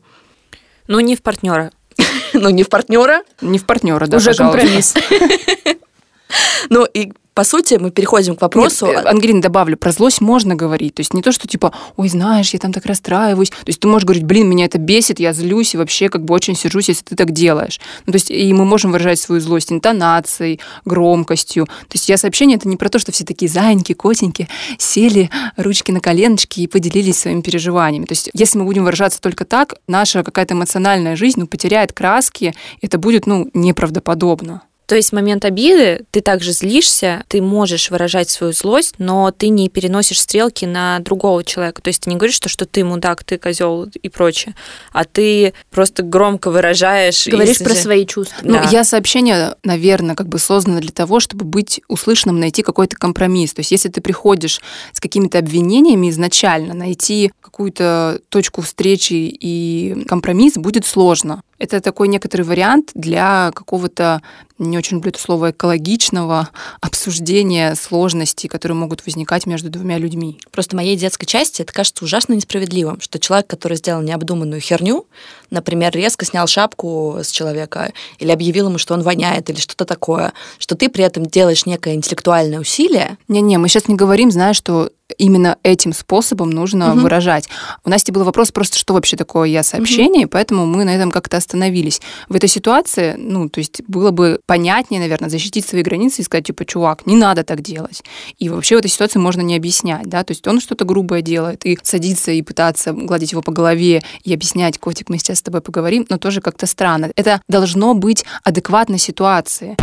Ну, 0.87 0.99
не 0.99 1.15
в 1.15 1.21
партнера. 1.21 1.71
Ну, 2.33 2.49
не 2.49 2.63
в 2.63 2.69
партнера. 2.69 3.23
Не 3.41 3.57
в 3.57 3.65
партнера, 3.65 4.05
да, 4.07 4.17
Уже 4.17 4.33
компромисс. 4.33 4.93
Ну, 6.69 6.85
и 6.85 7.13
по 7.37 7.43
сути, 7.43 7.75
мы 7.75 7.91
переходим 7.91 8.35
к 8.35 8.41
вопросу... 8.41 8.87
Нет, 8.87 9.05
Ангелина, 9.05 9.43
добавлю, 9.43 9.77
про 9.77 9.91
злость 9.91 10.21
можно 10.21 10.55
говорить. 10.55 10.95
То 10.95 11.01
есть 11.01 11.13
не 11.13 11.21
то, 11.21 11.31
что 11.31 11.47
типа, 11.47 11.71
ой, 11.95 12.09
знаешь, 12.09 12.49
я 12.49 12.57
там 12.57 12.73
так 12.73 12.87
расстраиваюсь. 12.87 13.51
То 13.51 13.67
есть 13.67 13.79
ты 13.79 13.87
можешь 13.87 14.05
говорить, 14.07 14.23
блин, 14.23 14.49
меня 14.49 14.65
это 14.65 14.79
бесит, 14.79 15.19
я 15.19 15.33
злюсь 15.33 15.75
и 15.75 15.77
вообще 15.77 16.09
как 16.09 16.25
бы 16.25 16.33
очень 16.33 16.55
сержусь, 16.55 16.89
если 16.89 17.03
ты 17.03 17.15
так 17.15 17.29
делаешь. 17.29 17.79
Ну, 18.07 18.11
то 18.11 18.15
есть 18.15 18.31
и 18.31 18.51
мы 18.53 18.65
можем 18.65 18.91
выражать 18.91 19.19
свою 19.19 19.39
злость 19.39 19.71
интонацией, 19.71 20.59
громкостью. 20.83 21.67
То 21.67 21.93
есть 21.93 22.09
я 22.09 22.17
сообщение 22.17 22.57
это 22.57 22.67
не 22.67 22.75
про 22.75 22.89
то, 22.89 22.97
что 22.97 23.11
все 23.11 23.23
такие 23.23 23.51
зайеньки, 23.51 23.93
котеньки, 23.93 24.47
сели 24.79 25.29
ручки 25.57 25.91
на 25.91 25.99
коленочки 25.99 26.61
и 26.61 26.67
поделились 26.67 27.19
своими 27.19 27.41
переживаниями. 27.41 28.05
То 28.05 28.13
есть 28.13 28.31
если 28.33 28.57
мы 28.57 28.65
будем 28.65 28.83
выражаться 28.83 29.21
только 29.21 29.45
так, 29.45 29.75
наша 29.87 30.23
какая-то 30.23 30.55
эмоциональная 30.55 31.15
жизнь 31.15 31.41
ну, 31.41 31.45
потеряет 31.45 31.93
краски, 31.93 32.55
это 32.81 32.97
будет 32.97 33.27
ну, 33.27 33.47
неправдоподобно. 33.53 34.63
То 34.87 34.95
есть 34.95 35.09
в 35.09 35.13
момент 35.13 35.43
обиды 35.43 36.05
ты 36.11 36.21
также 36.21 36.53
злишься, 36.53 37.23
ты 37.27 37.41
можешь 37.41 37.91
выражать 37.91 38.29
свою 38.29 38.53
злость, 38.53 38.95
но 38.99 39.31
ты 39.31 39.49
не 39.49 39.67
переносишь 39.67 40.21
стрелки 40.21 40.63
на 40.63 40.99
другого 40.99 41.43
человека. 41.43 41.81
То 41.81 41.89
есть 41.89 42.03
ты 42.03 42.09
не 42.09 42.15
говоришь, 42.15 42.35
что, 42.35 42.47
что 42.47 42.65
ты 42.65 42.85
мудак, 42.85 43.25
ты 43.25 43.37
козел 43.37 43.83
и 44.01 44.07
прочее, 44.07 44.55
а 44.93 45.03
ты 45.03 45.53
просто 45.71 46.03
громко 46.03 46.49
выражаешь. 46.51 47.27
Говоришь 47.27 47.59
и... 47.59 47.63
про 47.65 47.75
свои 47.75 48.05
чувства. 48.05 48.37
Ну, 48.43 48.53
да. 48.53 48.69
я 48.71 48.85
сообщение, 48.85 49.55
наверное, 49.63 50.15
как 50.15 50.29
бы 50.29 50.39
создано 50.39 50.79
для 50.79 50.91
того, 50.91 51.19
чтобы 51.19 51.43
быть 51.43 51.81
услышанным, 51.89 52.39
найти 52.39 52.63
какой-то 52.63 52.95
компромисс. 52.95 53.53
То 53.53 53.59
есть 53.59 53.71
если 53.71 53.89
ты 53.89 53.99
приходишь 53.99 54.61
с 54.93 55.01
какими-то 55.01 55.37
обвинениями 55.37 56.09
изначально, 56.09 56.73
найти 56.73 57.33
какую-то 57.41 58.21
точку 58.29 58.61
встречи 58.61 59.13
и 59.13 60.05
компромисс 60.07 60.53
будет 60.53 60.85
сложно. 60.85 61.41
Это 61.59 61.81
такой 61.81 62.07
некоторый 62.07 62.43
вариант 62.43 62.91
для 62.93 63.51
какого-то, 63.53 64.21
не 64.59 64.77
очень 64.77 64.97
люблю 64.97 65.09
это 65.09 65.19
слово, 65.19 65.51
экологичного 65.51 66.49
обсуждения 66.81 67.75
сложностей, 67.75 68.47
которые 68.47 68.75
могут 68.75 69.05
возникать 69.05 69.45
между 69.45 69.69
двумя 69.69 69.97
людьми. 69.97 70.39
Просто 70.51 70.75
моей 70.75 70.95
детской 70.95 71.25
части 71.25 71.61
это 71.61 71.73
кажется 71.73 72.05
ужасно 72.05 72.33
несправедливым, 72.33 73.01
что 73.01 73.19
человек, 73.19 73.47
который 73.47 73.77
сделал 73.77 74.01
необдуманную 74.01 74.61
херню, 74.61 75.05
например, 75.49 75.93
резко 75.93 76.25
снял 76.25 76.47
шапку 76.47 77.17
с 77.21 77.31
человека 77.31 77.91
или 78.19 78.31
объявил 78.31 78.67
ему, 78.67 78.77
что 78.77 78.93
он 78.93 79.01
воняет 79.01 79.49
или 79.49 79.59
что-то 79.59 79.85
такое, 79.85 80.33
что 80.59 80.75
ты 80.75 80.89
при 80.89 81.03
этом 81.03 81.25
делаешь 81.25 81.65
некое 81.65 81.95
интеллектуальное 81.95 82.59
усилие. 82.59 83.17
Не-не, 83.27 83.57
мы 83.57 83.67
сейчас 83.67 83.87
не 83.87 83.95
говорим, 83.95 84.31
знаешь, 84.31 84.57
что 84.57 84.91
именно 85.17 85.57
этим 85.63 85.93
способом 85.93 86.49
нужно 86.49 86.91
угу. 86.91 87.01
выражать. 87.01 87.47
У 87.83 87.89
Насти 87.89 88.11
был 88.11 88.23
вопрос 88.23 88.51
просто, 88.51 88.77
что 88.77 88.93
вообще 88.93 89.17
такое 89.17 89.49
я 89.49 89.63
сообщение, 89.63 90.25
угу. 90.25 90.31
поэтому 90.33 90.65
мы 90.65 90.83
на 90.83 90.95
этом 90.95 91.11
как-то 91.11 91.37
остановились. 91.37 92.01
В 92.29 92.35
этой 92.35 92.49
ситуации, 92.49 93.15
ну, 93.17 93.49
то 93.49 93.59
есть 93.59 93.81
было 93.87 94.11
бы 94.11 94.39
понятнее, 94.45 94.99
наверное, 94.99 95.29
защитить 95.29 95.65
свои 95.65 95.81
границы 95.81 96.21
и 96.21 96.25
сказать, 96.25 96.45
типа, 96.45 96.65
чувак, 96.65 97.05
не 97.05 97.15
надо 97.15 97.43
так 97.43 97.61
делать. 97.61 98.03
И 98.37 98.49
вообще 98.49 98.75
в 98.75 98.79
этой 98.79 98.89
ситуации 98.89 99.19
можно 99.19 99.41
не 99.41 99.55
объяснять, 99.55 100.07
да, 100.07 100.23
то 100.23 100.31
есть 100.31 100.45
он 100.47 100.59
что-то 100.59 100.85
грубое 100.85 101.21
делает, 101.21 101.65
и 101.65 101.77
садиться 101.81 102.31
и 102.31 102.41
пытаться 102.41 102.93
гладить 102.93 103.31
его 103.31 103.41
по 103.41 103.51
голове 103.51 104.03
и 104.23 104.33
объяснять, 104.33 104.77
котик, 104.77 105.09
мы 105.09 105.17
сейчас 105.17 105.39
с 105.39 105.41
тобой 105.41 105.61
поговорим, 105.61 106.05
но 106.09 106.17
тоже 106.17 106.41
как-то 106.41 106.65
странно. 106.65 107.11
Это 107.15 107.41
должно 107.47 107.93
быть 107.93 108.25
адекватно 108.43 108.97
ситуации. 108.97 109.75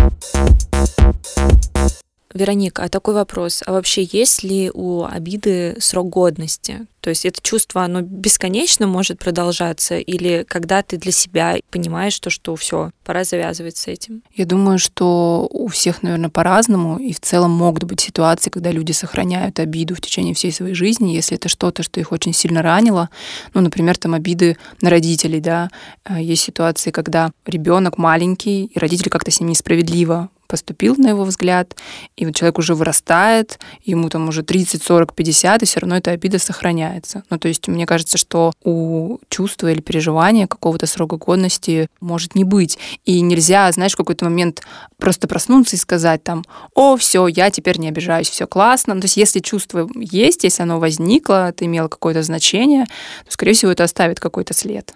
Вероника, 2.35 2.83
а 2.83 2.89
такой 2.89 3.15
вопрос. 3.15 3.63
А 3.65 3.73
вообще 3.73 4.03
есть 4.03 4.43
ли 4.43 4.71
у 4.75 5.05
обиды 5.05 5.77
срок 5.79 6.09
годности? 6.09 6.87
То 7.01 7.11
есть 7.11 7.25
это 7.27 7.41
чувство, 7.41 7.85
оно 7.85 8.01
бесконечно 8.01 8.87
может 8.87 9.19
продолжаться? 9.19 9.99
Или 9.99 10.45
когда 10.49 10.83
ты 10.83 10.97
для 10.97 11.13
себя 11.13 11.59
понимаешь 11.71 12.19
то, 12.19 12.31
что 12.31 12.57
все, 12.57 12.91
пора 13.05 13.25
завязывать 13.25 13.77
с 13.77 13.87
этим? 13.87 14.23
Я 14.35 14.47
думаю, 14.47 14.79
что 14.79 15.47
у 15.51 15.69
всех, 15.69 16.03
наверное, 16.03 16.31
по-разному. 16.31 16.99
И 16.99 17.13
в 17.13 17.21
целом 17.21 17.53
могут 17.53 17.85
быть 17.85 18.01
ситуации, 18.01 18.51
когда 18.51 18.73
люди 18.73 18.93
сохраняют 18.93 19.61
обиду 19.61 19.95
в 19.95 20.01
течение 20.01 20.35
всей 20.35 20.51
своей 20.51 20.75
жизни, 20.75 21.13
если 21.13 21.37
это 21.37 21.49
что-то, 21.49 21.83
что 21.83 22.01
их 22.01 22.11
очень 22.11 22.33
сильно 22.33 22.63
ранило. 22.63 23.11
Ну, 23.53 23.61
например, 23.61 23.97
там 23.97 24.15
обиды 24.15 24.57
на 24.81 24.91
родителей, 24.91 25.41
да. 25.41 25.71
Э, 26.05 26.21
есть 26.21 26.43
ситуации, 26.43 26.91
когда 26.91 27.31
ребенок 27.47 27.97
маленький, 27.99 28.65
и 28.65 28.79
родители 28.79 29.09
как-то 29.09 29.31
с 29.31 29.39
ним 29.39 29.51
несправедливо 29.51 30.31
поступил, 30.55 30.95
на 30.97 31.09
его 31.09 31.25
взгляд, 31.25 31.75
и 32.15 32.25
вот 32.25 32.37
человек 32.37 32.59
уже 32.59 32.77
вырастает, 32.77 33.59
ему 33.83 34.09
там 34.09 34.29
уже 34.29 34.45
30, 34.45 34.81
40, 34.85 35.13
50, 35.13 35.63
и 35.63 35.67
все 35.67 35.81
равно 35.81 35.97
эта 35.97 36.13
обида 36.13 36.39
сохраняется. 36.39 37.25
Ну, 37.29 37.41
то 37.41 37.49
есть 37.49 37.67
мне 37.67 37.87
кажется, 37.87 38.19
что 38.19 38.53
у 38.63 39.19
чувства 39.29 39.73
или 39.73 39.81
переживания 39.81 40.47
какого-то 40.47 40.87
срока 40.87 41.17
годности 41.17 41.89
может 42.01 42.37
не 42.37 42.45
быть. 42.45 42.79
И 43.05 43.21
нельзя, 43.21 43.73
знаешь, 43.73 43.95
в 43.95 43.97
какой-то 43.97 44.27
момент 44.27 44.63
просто 44.97 45.27
проснуться 45.27 45.75
и 45.75 45.79
сказать 45.81 46.23
там, 46.23 46.45
о, 46.73 46.97
все, 46.97 47.27
я 47.27 47.51
теперь 47.51 47.81
не 47.81 47.89
обижаюсь, 47.89 48.31
все 48.31 48.47
классно. 48.47 48.95
Ну, 48.95 49.01
то 49.01 49.07
есть 49.07 49.17
если 49.17 49.41
чувство 49.41 49.91
есть, 49.97 50.45
если 50.45 50.63
оно 50.63 50.79
возникло, 50.79 51.49
это 51.49 51.65
имело 51.65 51.89
какое-то 51.89 52.23
значение, 52.23 52.85
то, 53.25 53.33
скорее 53.33 53.55
всего, 53.55 53.73
это 53.73 53.83
оставит 53.83 54.21
какой-то 54.21 54.55
след. 54.55 54.95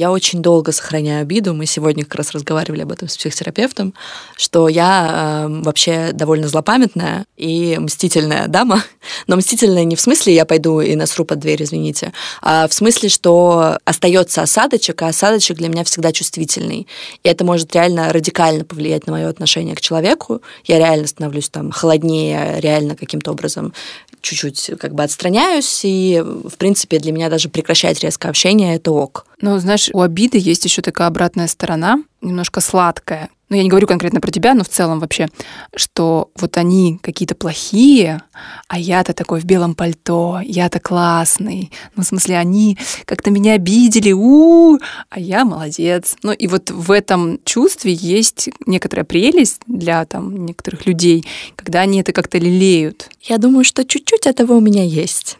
Я 0.00 0.12
очень 0.12 0.40
долго 0.40 0.72
сохраняю 0.72 1.20
обиду. 1.20 1.52
Мы 1.52 1.66
сегодня 1.66 2.04
как 2.04 2.14
раз 2.14 2.30
разговаривали 2.30 2.80
об 2.80 2.92
этом 2.92 3.06
с 3.06 3.18
психотерапевтом, 3.18 3.92
что 4.34 4.66
я 4.66 5.44
э, 5.44 5.62
вообще 5.62 6.12
довольно 6.14 6.48
злопамятная 6.48 7.26
и 7.36 7.76
мстительная 7.78 8.48
дама. 8.48 8.82
Но 9.26 9.36
мстительная 9.36 9.84
не 9.84 9.96
в 9.96 10.00
смысле 10.00 10.34
я 10.34 10.46
пойду 10.46 10.80
и 10.80 10.96
насру 10.96 11.26
под 11.26 11.40
дверь, 11.40 11.62
извините, 11.64 12.14
а 12.40 12.66
в 12.66 12.72
смысле, 12.72 13.10
что 13.10 13.76
остается 13.84 14.40
осадочек, 14.40 15.02
а 15.02 15.08
осадочек 15.08 15.58
для 15.58 15.68
меня 15.68 15.84
всегда 15.84 16.12
чувствительный. 16.12 16.86
И 17.22 17.28
это 17.28 17.44
может 17.44 17.74
реально 17.74 18.10
радикально 18.10 18.64
повлиять 18.64 19.06
на 19.06 19.12
мое 19.12 19.28
отношение 19.28 19.76
к 19.76 19.82
человеку. 19.82 20.40
Я 20.64 20.78
реально 20.78 21.08
становлюсь 21.08 21.50
там 21.50 21.72
холоднее, 21.72 22.58
реально 22.60 22.96
каким-то 22.96 23.32
образом 23.32 23.74
чуть-чуть 24.20 24.72
как 24.78 24.94
бы 24.94 25.02
отстраняюсь, 25.02 25.80
и, 25.84 26.22
в 26.22 26.56
принципе, 26.56 26.98
для 26.98 27.12
меня 27.12 27.28
даже 27.28 27.48
прекращать 27.48 28.00
резко 28.00 28.28
общение— 28.28 28.74
это 28.76 28.92
ок. 28.92 29.26
Ну, 29.40 29.58
знаешь, 29.58 29.90
у 29.92 30.00
обиды 30.00 30.38
есть 30.38 30.64
еще 30.64 30.82
такая 30.82 31.08
обратная 31.08 31.48
сторона, 31.48 32.02
немножко 32.20 32.60
сладкая, 32.60 33.30
ну, 33.50 33.56
я 33.56 33.64
не 33.64 33.68
говорю 33.68 33.88
конкретно 33.88 34.20
про 34.20 34.30
тебя, 34.30 34.54
но 34.54 34.62
в 34.62 34.68
целом 34.68 35.00
вообще, 35.00 35.28
что 35.74 36.30
вот 36.36 36.56
они 36.56 37.00
какие-то 37.02 37.34
плохие, 37.34 38.22
а 38.68 38.78
я-то 38.78 39.12
такой 39.12 39.40
в 39.40 39.44
белом 39.44 39.74
пальто, 39.74 40.40
я-то 40.44 40.78
классный. 40.78 41.72
Ну, 41.96 42.04
в 42.04 42.06
смысле, 42.06 42.38
они 42.38 42.78
как-то 43.06 43.32
меня 43.32 43.54
обидели, 43.54 44.12
у, 44.12 44.76
-у, 44.76 44.78
-у 44.78 44.80
а 45.08 45.18
я 45.18 45.44
молодец. 45.44 46.16
Ну, 46.22 46.30
и 46.30 46.46
вот 46.46 46.70
в 46.70 46.92
этом 46.92 47.40
чувстве 47.44 47.92
есть 47.92 48.50
некоторая 48.66 49.04
прелесть 49.04 49.62
для 49.66 50.04
там 50.04 50.46
некоторых 50.46 50.86
людей, 50.86 51.26
когда 51.56 51.80
они 51.80 52.00
это 52.00 52.12
как-то 52.12 52.38
лелеют. 52.38 53.08
Я 53.20 53.38
думаю, 53.38 53.64
что 53.64 53.84
чуть-чуть 53.84 54.28
этого 54.28 54.52
у 54.52 54.60
меня 54.60 54.84
есть. 54.84 55.38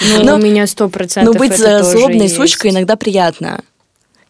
Ну, 0.00 0.24
но, 0.24 0.34
у 0.34 0.38
меня 0.38 0.66
сто 0.66 0.88
процентов 0.88 1.34
Но 1.34 1.38
быть 1.38 1.56
злобной 1.56 2.28
сучкой 2.28 2.72
иногда 2.72 2.96
приятно. 2.96 3.62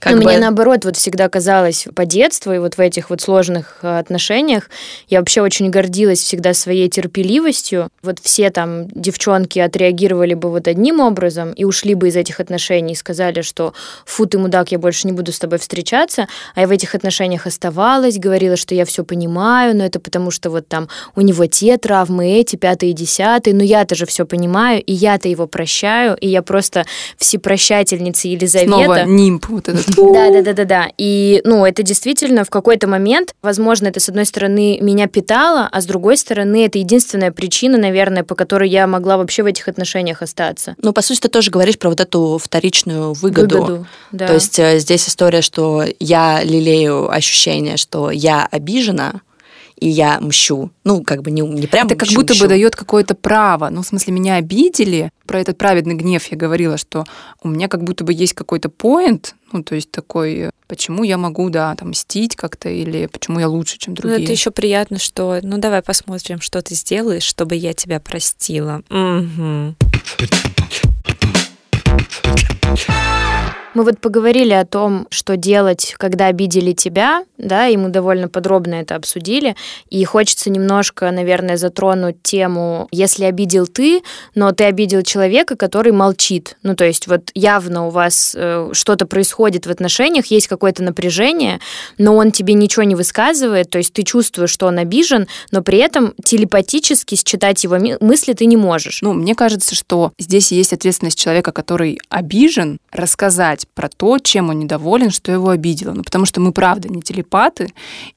Как 0.05 0.13
ну, 0.13 0.19
бы... 0.21 0.29
Мне 0.29 0.39
наоборот 0.39 0.85
вот 0.85 0.99
всегда 0.99 1.31
казалось 1.31 1.87
по 1.95 2.05
детству 2.05 2.53
и 2.53 2.59
вот 2.59 2.75
в 2.75 2.79
этих 2.79 3.09
вот 3.09 3.23
сложных 3.23 3.79
э, 3.81 3.99
отношениях 3.99 4.69
я 5.09 5.21
вообще 5.21 5.41
очень 5.41 5.71
гордилась 5.71 6.19
всегда 6.23 6.53
своей 6.53 6.91
терпеливостью. 6.91 7.89
Вот 8.03 8.19
все 8.21 8.51
там 8.51 8.87
девчонки 8.89 9.59
отреагировали 9.59 10.35
бы 10.35 10.51
вот 10.51 10.69
одним 10.69 11.01
образом 11.01 11.53
и 11.53 11.65
ушли 11.65 11.95
бы 11.95 12.09
из 12.09 12.17
этих 12.17 12.39
отношений 12.39 12.93
и 12.93 12.97
сказали, 12.97 13.41
что 13.41 13.73
фу, 14.05 14.27
ты 14.27 14.39
мудак, 14.39 14.73
я 14.73 14.79
больше 14.79 15.07
не 15.07 15.15
буду 15.15 15.33
с 15.33 15.39
тобой 15.39 15.59
встречаться, 15.59 16.29
а 16.55 16.61
я 16.61 16.67
в 16.67 16.71
этих 16.71 16.95
отношениях 16.95 17.47
оставалась, 17.47 18.19
говорила, 18.19 18.57
что 18.57 18.75
я 18.75 18.85
все 18.85 19.05
понимаю, 19.05 19.75
но 19.75 19.87
это 19.87 20.01
потому 20.01 20.31
что 20.31 20.51
вот 20.51 20.69
там 20.69 20.89
у 21.17 21.23
него 21.23 21.47
те 21.47 21.79
травмы, 21.79 22.27
эти, 22.27 22.57
пятые, 22.57 22.93
десятые, 22.93 23.55
но 23.55 23.63
я-то 23.63 23.95
же 23.95 24.05
все 24.05 24.27
понимаю, 24.27 24.83
и 24.83 24.93
я-то 24.93 25.29
его 25.29 25.47
прощаю, 25.47 26.15
и 26.21 26.29
я 26.29 26.43
просто 26.43 26.85
всепрощательница 27.17 28.29
Елизавета. 28.29 28.75
Снова 28.75 29.05
нимб 29.05 29.47
вот 29.49 29.69
этот 29.69 29.94
да, 29.97 30.31
да, 30.31 30.43
да, 30.43 30.53
да, 30.53 30.65
да. 30.65 30.89
И, 30.99 31.41
ну, 31.45 31.65
это 31.65 31.83
действительно 31.83 32.45
в 32.45 32.51
какой-то 32.51 32.87
момент, 32.87 33.35
возможно, 33.43 33.89
это 33.89 34.01
с 34.01 34.09
одной 34.09 34.25
стороны 34.25 34.79
меня 34.81 35.07
питало, 35.07 35.69
а 35.71 35.81
с 35.81 35.87
другой 35.87 36.17
стороны 36.17 36.65
это 36.65 36.79
единственная 36.79 37.33
причина, 37.33 37.79
наверное, 37.79 38.25
по 38.25 38.35
которой 38.35 38.69
я 38.69 38.87
могла 38.87 39.17
вообще 39.17 39.43
в 39.43 39.47
этих 39.47 39.69
отношениях 39.69 40.23
остаться. 40.23 40.75
Ну, 40.83 40.93
по 40.93 41.03
сути, 41.03 41.21
ты 41.21 41.29
тоже 41.29 41.51
говоришь 41.51 41.79
про 41.79 41.91
вот 41.91 42.01
эту 42.01 42.39
вторичную 42.43 43.13
выгоду. 43.15 43.61
Выгоду, 43.61 43.87
да. 44.13 44.27
То 44.27 44.35
есть 44.35 44.59
э, 44.59 44.79
здесь 44.79 45.09
история, 45.09 45.43
что 45.43 45.85
я 46.01 46.43
лелею 46.43 47.11
ощущение, 47.11 47.77
что 47.77 48.11
я 48.11 48.47
обижена, 48.51 49.21
и 49.79 49.89
я 49.89 50.21
мщу. 50.21 50.71
Ну, 50.85 51.03
как 51.03 51.23
бы 51.23 51.31
не, 51.31 51.43
не 51.43 51.67
прям 51.67 51.87
Это 51.87 51.97
как 51.97 52.09
мщу, 52.09 52.21
будто 52.21 52.33
мщу. 52.33 52.45
бы 52.45 52.49
дает 52.49 52.77
какое-то 52.77 53.15
право. 53.15 53.69
Ну, 53.71 53.83
в 53.83 53.87
смысле, 53.87 54.13
меня 54.13 54.37
обидели. 54.37 55.11
Про 55.27 55.41
этот 55.41 55.59
праведный 55.59 55.95
гнев 55.95 56.27
я 56.31 56.37
говорила, 56.37 56.77
что 56.77 57.05
у 57.43 57.49
меня 57.49 57.69
как 57.69 57.83
будто 57.83 58.05
бы 58.05 58.13
есть 58.13 58.35
какой-то 58.35 58.69
поинт, 58.69 59.35
ну, 59.53 59.63
то 59.63 59.75
есть 59.75 59.91
такой, 59.91 60.51
почему 60.67 61.05
я 61.05 61.17
могу, 61.17 61.49
да, 61.51 61.75
там, 61.77 61.91
мстить 61.91 62.37
как-то, 62.37 62.69
или 62.69 63.07
почему 63.07 63.39
я 63.41 63.49
лучше, 63.49 63.79
чем 63.79 63.95
другие. 63.95 64.19
Ну, 64.19 64.25
это 64.25 64.33
еще 64.33 64.51
приятно, 64.51 64.99
что, 64.99 65.39
ну, 65.43 65.59
давай 65.59 65.83
посмотрим, 65.83 66.41
что 66.41 66.61
ты 66.61 66.75
сделаешь, 66.75 67.23
чтобы 67.23 67.55
я 67.55 67.73
тебя 67.73 68.01
простила. 68.01 68.83
Угу. 68.91 69.75
Мы 73.75 73.83
вот 73.83 73.99
поговорили 73.99 74.53
о 74.53 74.65
том, 74.65 75.09
что 75.11 75.37
делать, 75.37 75.97
когда 75.99 76.27
обидели 76.27 76.73
тебя, 76.73 77.25
да, 77.39 77.67
и 77.67 77.77
мы 77.77 77.89
довольно 77.89 78.29
подробно 78.29 78.75
это 78.77 78.95
обсудили. 78.95 79.57
И 79.91 80.05
хочется 80.05 80.49
немножко, 80.49 81.11
наверное, 81.11 81.57
затронуть 81.57 82.23
тему, 82.23 82.87
если 82.93 83.25
обидел 83.25 83.67
ты, 83.67 84.03
но 84.37 84.53
ты 84.53 84.65
обидел 84.65 85.03
человека, 85.03 85.57
который 85.57 85.91
молчит. 85.91 86.57
Ну, 86.63 86.77
то 86.77 86.85
есть 86.85 87.09
вот 87.09 87.31
явно 87.35 87.89
у 87.89 87.91
вас 87.91 88.35
э, 88.37 88.71
что-то 88.73 89.07
происходит 89.07 89.67
в 89.67 89.71
отношениях, 89.71 90.27
есть 90.27 90.47
какое-то 90.47 90.85
напряжение, 90.85 91.59
но 91.99 92.15
он 92.15 92.31
тебе 92.31 92.55
ничего 92.55 92.85
не 92.85 92.95
высказывает, 92.95 93.71
то 93.71 93.79
есть 93.79 93.93
ты 93.93 94.05
чувствуешь, 94.05 94.51
что 94.51 94.67
он 94.67 94.79
обижен, 94.79 95.27
но 95.51 95.63
при 95.63 95.79
этом 95.79 96.15
телепатически 96.25 97.17
считать 97.17 97.65
его 97.65 97.77
мысли 98.01 98.35
ты 98.35 98.47
не 98.47 98.57
можешь. 98.57 99.03
Ну, 99.03 99.15
мне 99.15 99.35
кажется, 99.35 99.75
что 99.75 100.13
здесь 100.17 100.53
есть 100.53 100.73
ответственность 100.73 101.19
человека, 101.19 101.51
который 101.51 101.99
обижен, 102.09 102.79
рассказать 102.93 103.64
про 103.69 103.89
то, 103.89 104.19
чем 104.19 104.51
он 104.51 104.59
недоволен, 104.59 105.11
что 105.11 105.33
его 105.33 105.49
обидело. 105.51 105.93
Ну, 105.93 106.03
потому 106.03 106.27
что 106.27 106.41
мы, 106.41 106.53
правда, 106.53 106.89
не 106.89 107.03
телепаты, 107.03 107.73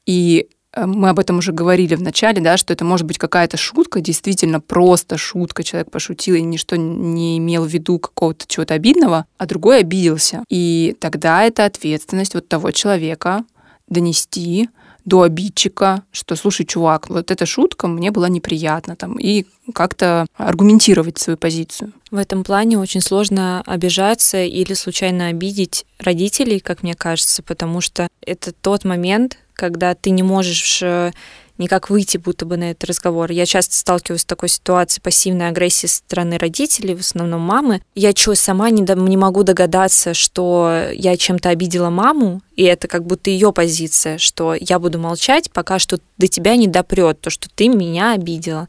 и 0.06 0.48
э, 0.74 0.86
мы 0.86 1.10
об 1.10 1.20
этом 1.20 1.38
уже 1.38 1.52
говорили 1.52 1.96
в 1.96 2.02
начале, 2.02 2.42
да, 2.42 2.58
что 2.58 2.74
это 2.74 2.84
может 2.86 3.06
быть 3.06 3.18
какая-то 3.18 3.58
шутка, 3.58 4.02
действительно 4.02 4.60
просто 4.60 5.18
шутка, 5.18 5.64
человек 5.64 5.92
пошутил 5.92 6.36
и 6.36 6.42
ничто 6.42 6.76
не 6.76 7.38
имел 7.38 7.66
в 7.66 7.70
виду 7.70 8.00
какого-то 8.00 8.46
чего-то 8.48 8.74
обидного, 8.74 9.26
а 9.38 9.46
другой 9.46 9.80
обиделся. 9.80 10.44
И 10.50 10.96
тогда 11.00 11.44
это 11.44 11.66
ответственность 11.66 12.34
вот 12.34 12.48
того 12.48 12.72
человека 12.72 13.44
донести 13.88 14.70
до 15.08 15.22
обидчика, 15.22 16.04
что, 16.12 16.36
слушай, 16.36 16.66
чувак, 16.66 17.10
вот 17.10 17.32
эта 17.32 17.46
шутка 17.46 17.88
мне 17.88 18.12
была 18.12 18.28
неприятна, 18.28 18.98
там, 18.98 19.18
и 19.18 19.46
как-то 19.74 20.26
аргументировать 20.36 21.18
свою 21.18 21.38
позицию. 21.38 21.94
В 22.12 22.18
этом 22.18 22.44
плане 22.44 22.78
очень 22.78 23.00
сложно 23.00 23.64
обижаться 23.66 24.44
или 24.44 24.74
случайно 24.74 25.28
обидеть 25.28 25.86
родителей, 25.98 26.60
как 26.60 26.84
мне 26.84 26.94
кажется, 26.94 27.42
потому 27.42 27.80
что 27.80 28.10
это 28.22 28.52
тот 28.52 28.84
момент, 28.84 29.38
когда 29.54 29.96
ты 29.96 30.10
не 30.10 30.24
можешь 30.24 30.82
э, 30.84 31.14
никак 31.58 31.90
выйти 31.90 32.18
будто 32.18 32.46
бы 32.46 32.58
на 32.58 32.72
этот 32.72 32.90
разговор. 32.90 33.32
Я 33.32 33.46
часто 33.46 33.76
сталкиваюсь 33.76 34.22
с 34.22 34.26
такой 34.26 34.50
ситуацией 34.50 35.02
пассивной 35.02 35.48
агрессии 35.48 35.88
со 35.88 35.98
стороны 35.98 36.38
родителей, 36.38 36.96
в 36.96 37.00
основном 37.00 37.42
мамы. 37.42 37.82
Я 37.96 38.14
что, 38.16 38.36
сама 38.36 38.70
не, 38.70 38.82
не 38.82 39.18
могу 39.18 39.44
догадаться, 39.44 40.14
что 40.14 40.90
я 40.94 41.18
чем-то 41.18 41.50
обидела 41.50 41.90
маму, 41.90 42.42
и 42.56 42.64
это 42.64 42.88
как 42.88 43.06
будто 43.06 43.30
ее 43.30 43.54
позиция, 43.54 44.18
что 44.18 44.54
я 44.54 44.80
буду 44.80 45.00
молчать, 45.00 45.52
пока 45.52 45.80
что 45.80 46.00
до 46.18 46.28
тебя 46.28 46.56
не 46.56 46.68
допрет 46.68 47.22
то, 47.22 47.30
что 47.30 47.50
ты 47.54 47.68
меня 47.68 48.14
обидела. 48.14 48.68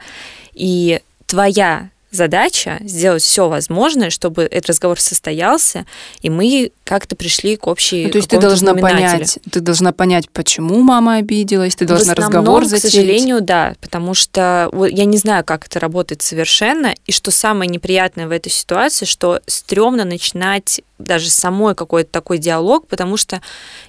И 0.55 1.01
твоя 1.27 1.91
задача 2.11 2.79
сделать 2.81 3.23
все 3.23 3.49
возможное, 3.49 4.11
чтобы 4.11 4.45
этот 4.45 4.71
разговор 4.71 4.99
состоялся, 5.01 5.85
и 6.21 6.31
мы 6.31 6.73
как-то 6.85 7.17
пришли 7.17 7.57
к 7.57 7.67
общей 7.67 8.07
ну, 8.07 8.11
То 8.13 8.19
есть 8.19 8.31
ты 8.31 8.39
должна 8.39 8.75
понять, 8.75 9.39
ты 9.51 9.61
должна 9.61 9.93
понять, 9.93 10.31
почему 10.31 10.81
мама 10.81 11.17
обиделась, 11.17 11.77
ты 11.77 11.85
должна 11.85 12.15
В 12.15 12.19
основном, 12.19 12.39
разговор 12.39 12.65
затеять. 12.65 12.83
к 12.83 12.97
сожалению, 12.97 13.41
да, 13.43 13.75
потому 13.81 14.15
что 14.15 14.71
я 14.91 15.05
не 15.05 15.19
знаю, 15.19 15.45
как 15.45 15.67
это 15.67 15.81
работает 15.81 16.23
совершенно, 16.23 16.95
и 17.07 17.13
что 17.13 17.31
самое 17.31 17.71
неприятное 17.71 18.27
в 18.27 18.31
этой 18.31 18.51
ситуации, 18.51 19.05
что 19.05 19.41
стрёмно 19.47 20.05
начинать 20.05 20.81
даже 20.99 21.31
самой 21.31 21.75
какой-то 21.75 22.11
такой 22.11 22.39
диалог, 22.39 22.87
потому 22.87 23.17
что 23.17 23.41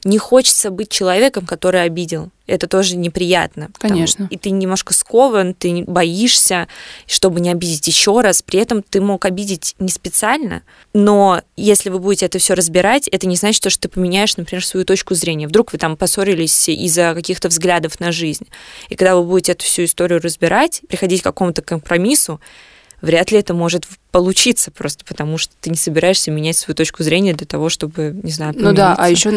не 0.04 0.18
хочется 0.18 0.70
быть 0.70 0.90
человеком, 0.90 1.46
который 1.46 1.84
обидел. 1.84 2.30
Это 2.50 2.68
тоже 2.68 2.98
неприятно. 2.98 3.70
Конечно. 3.78 4.26
Там, 4.26 4.28
и 4.28 4.38
ты 4.38 4.50
немножко 4.50 4.94
скован, 4.94 5.54
ты 5.54 5.84
боишься, 5.86 6.68
чтобы 7.06 7.40
не 7.40 7.52
обидеть 7.52 7.88
еще 7.88 8.20
раз. 8.22 8.42
При 8.42 8.60
этом 8.60 8.82
ты 8.82 9.02
мог 9.02 9.26
обидеть 9.26 9.76
не 9.80 9.90
специально, 9.90 10.64
но 10.94 11.42
если 11.56 11.90
вы 11.90 12.00
будете 12.00 12.26
это 12.26 12.40
все 12.40 12.56
разбирать, 12.56 13.08
это 13.08 13.28
не 13.28 13.36
значит, 13.36 13.72
что 13.72 13.80
ты 13.80 13.90
поменяешь, 13.90 14.36
например, 14.38 14.66
свою 14.66 14.86
точку 14.86 15.14
зрения. 15.14 15.48
Вдруг 15.48 15.72
вы 15.72 15.78
там 15.78 15.96
поссорились 15.96 16.70
из-за 16.70 17.14
каких-то 17.14 17.50
взглядов 17.50 18.00
на 18.00 18.12
жизнь. 18.12 18.48
И 18.90 18.96
когда 18.96 19.16
вы 19.16 19.24
будете 19.24 19.52
эту 19.52 19.66
всю 19.66 19.84
историю 19.84 20.20
разбирать, 20.22 20.82
приходить 20.90 21.22
к 21.22 21.26
какому-то 21.26 21.62
компромиссу, 21.62 22.40
вряд 23.02 23.32
ли 23.32 23.40
это 23.40 23.54
может 23.54 23.86
получиться 24.12 24.72
просто 24.72 25.06
потому, 25.06 25.38
что 25.38 25.54
ты 25.60 25.70
не 25.70 25.76
собираешься 25.76 26.32
менять 26.32 26.58
свою 26.58 26.76
точку 26.76 27.04
зрения 27.04 27.34
для 27.34 27.46
того, 27.46 27.70
чтобы, 27.70 28.20
не 28.24 28.32
знаю, 28.32 28.54
Ну 28.58 28.74
да, 28.74 28.96
а 28.98 29.10
еще 29.10 29.30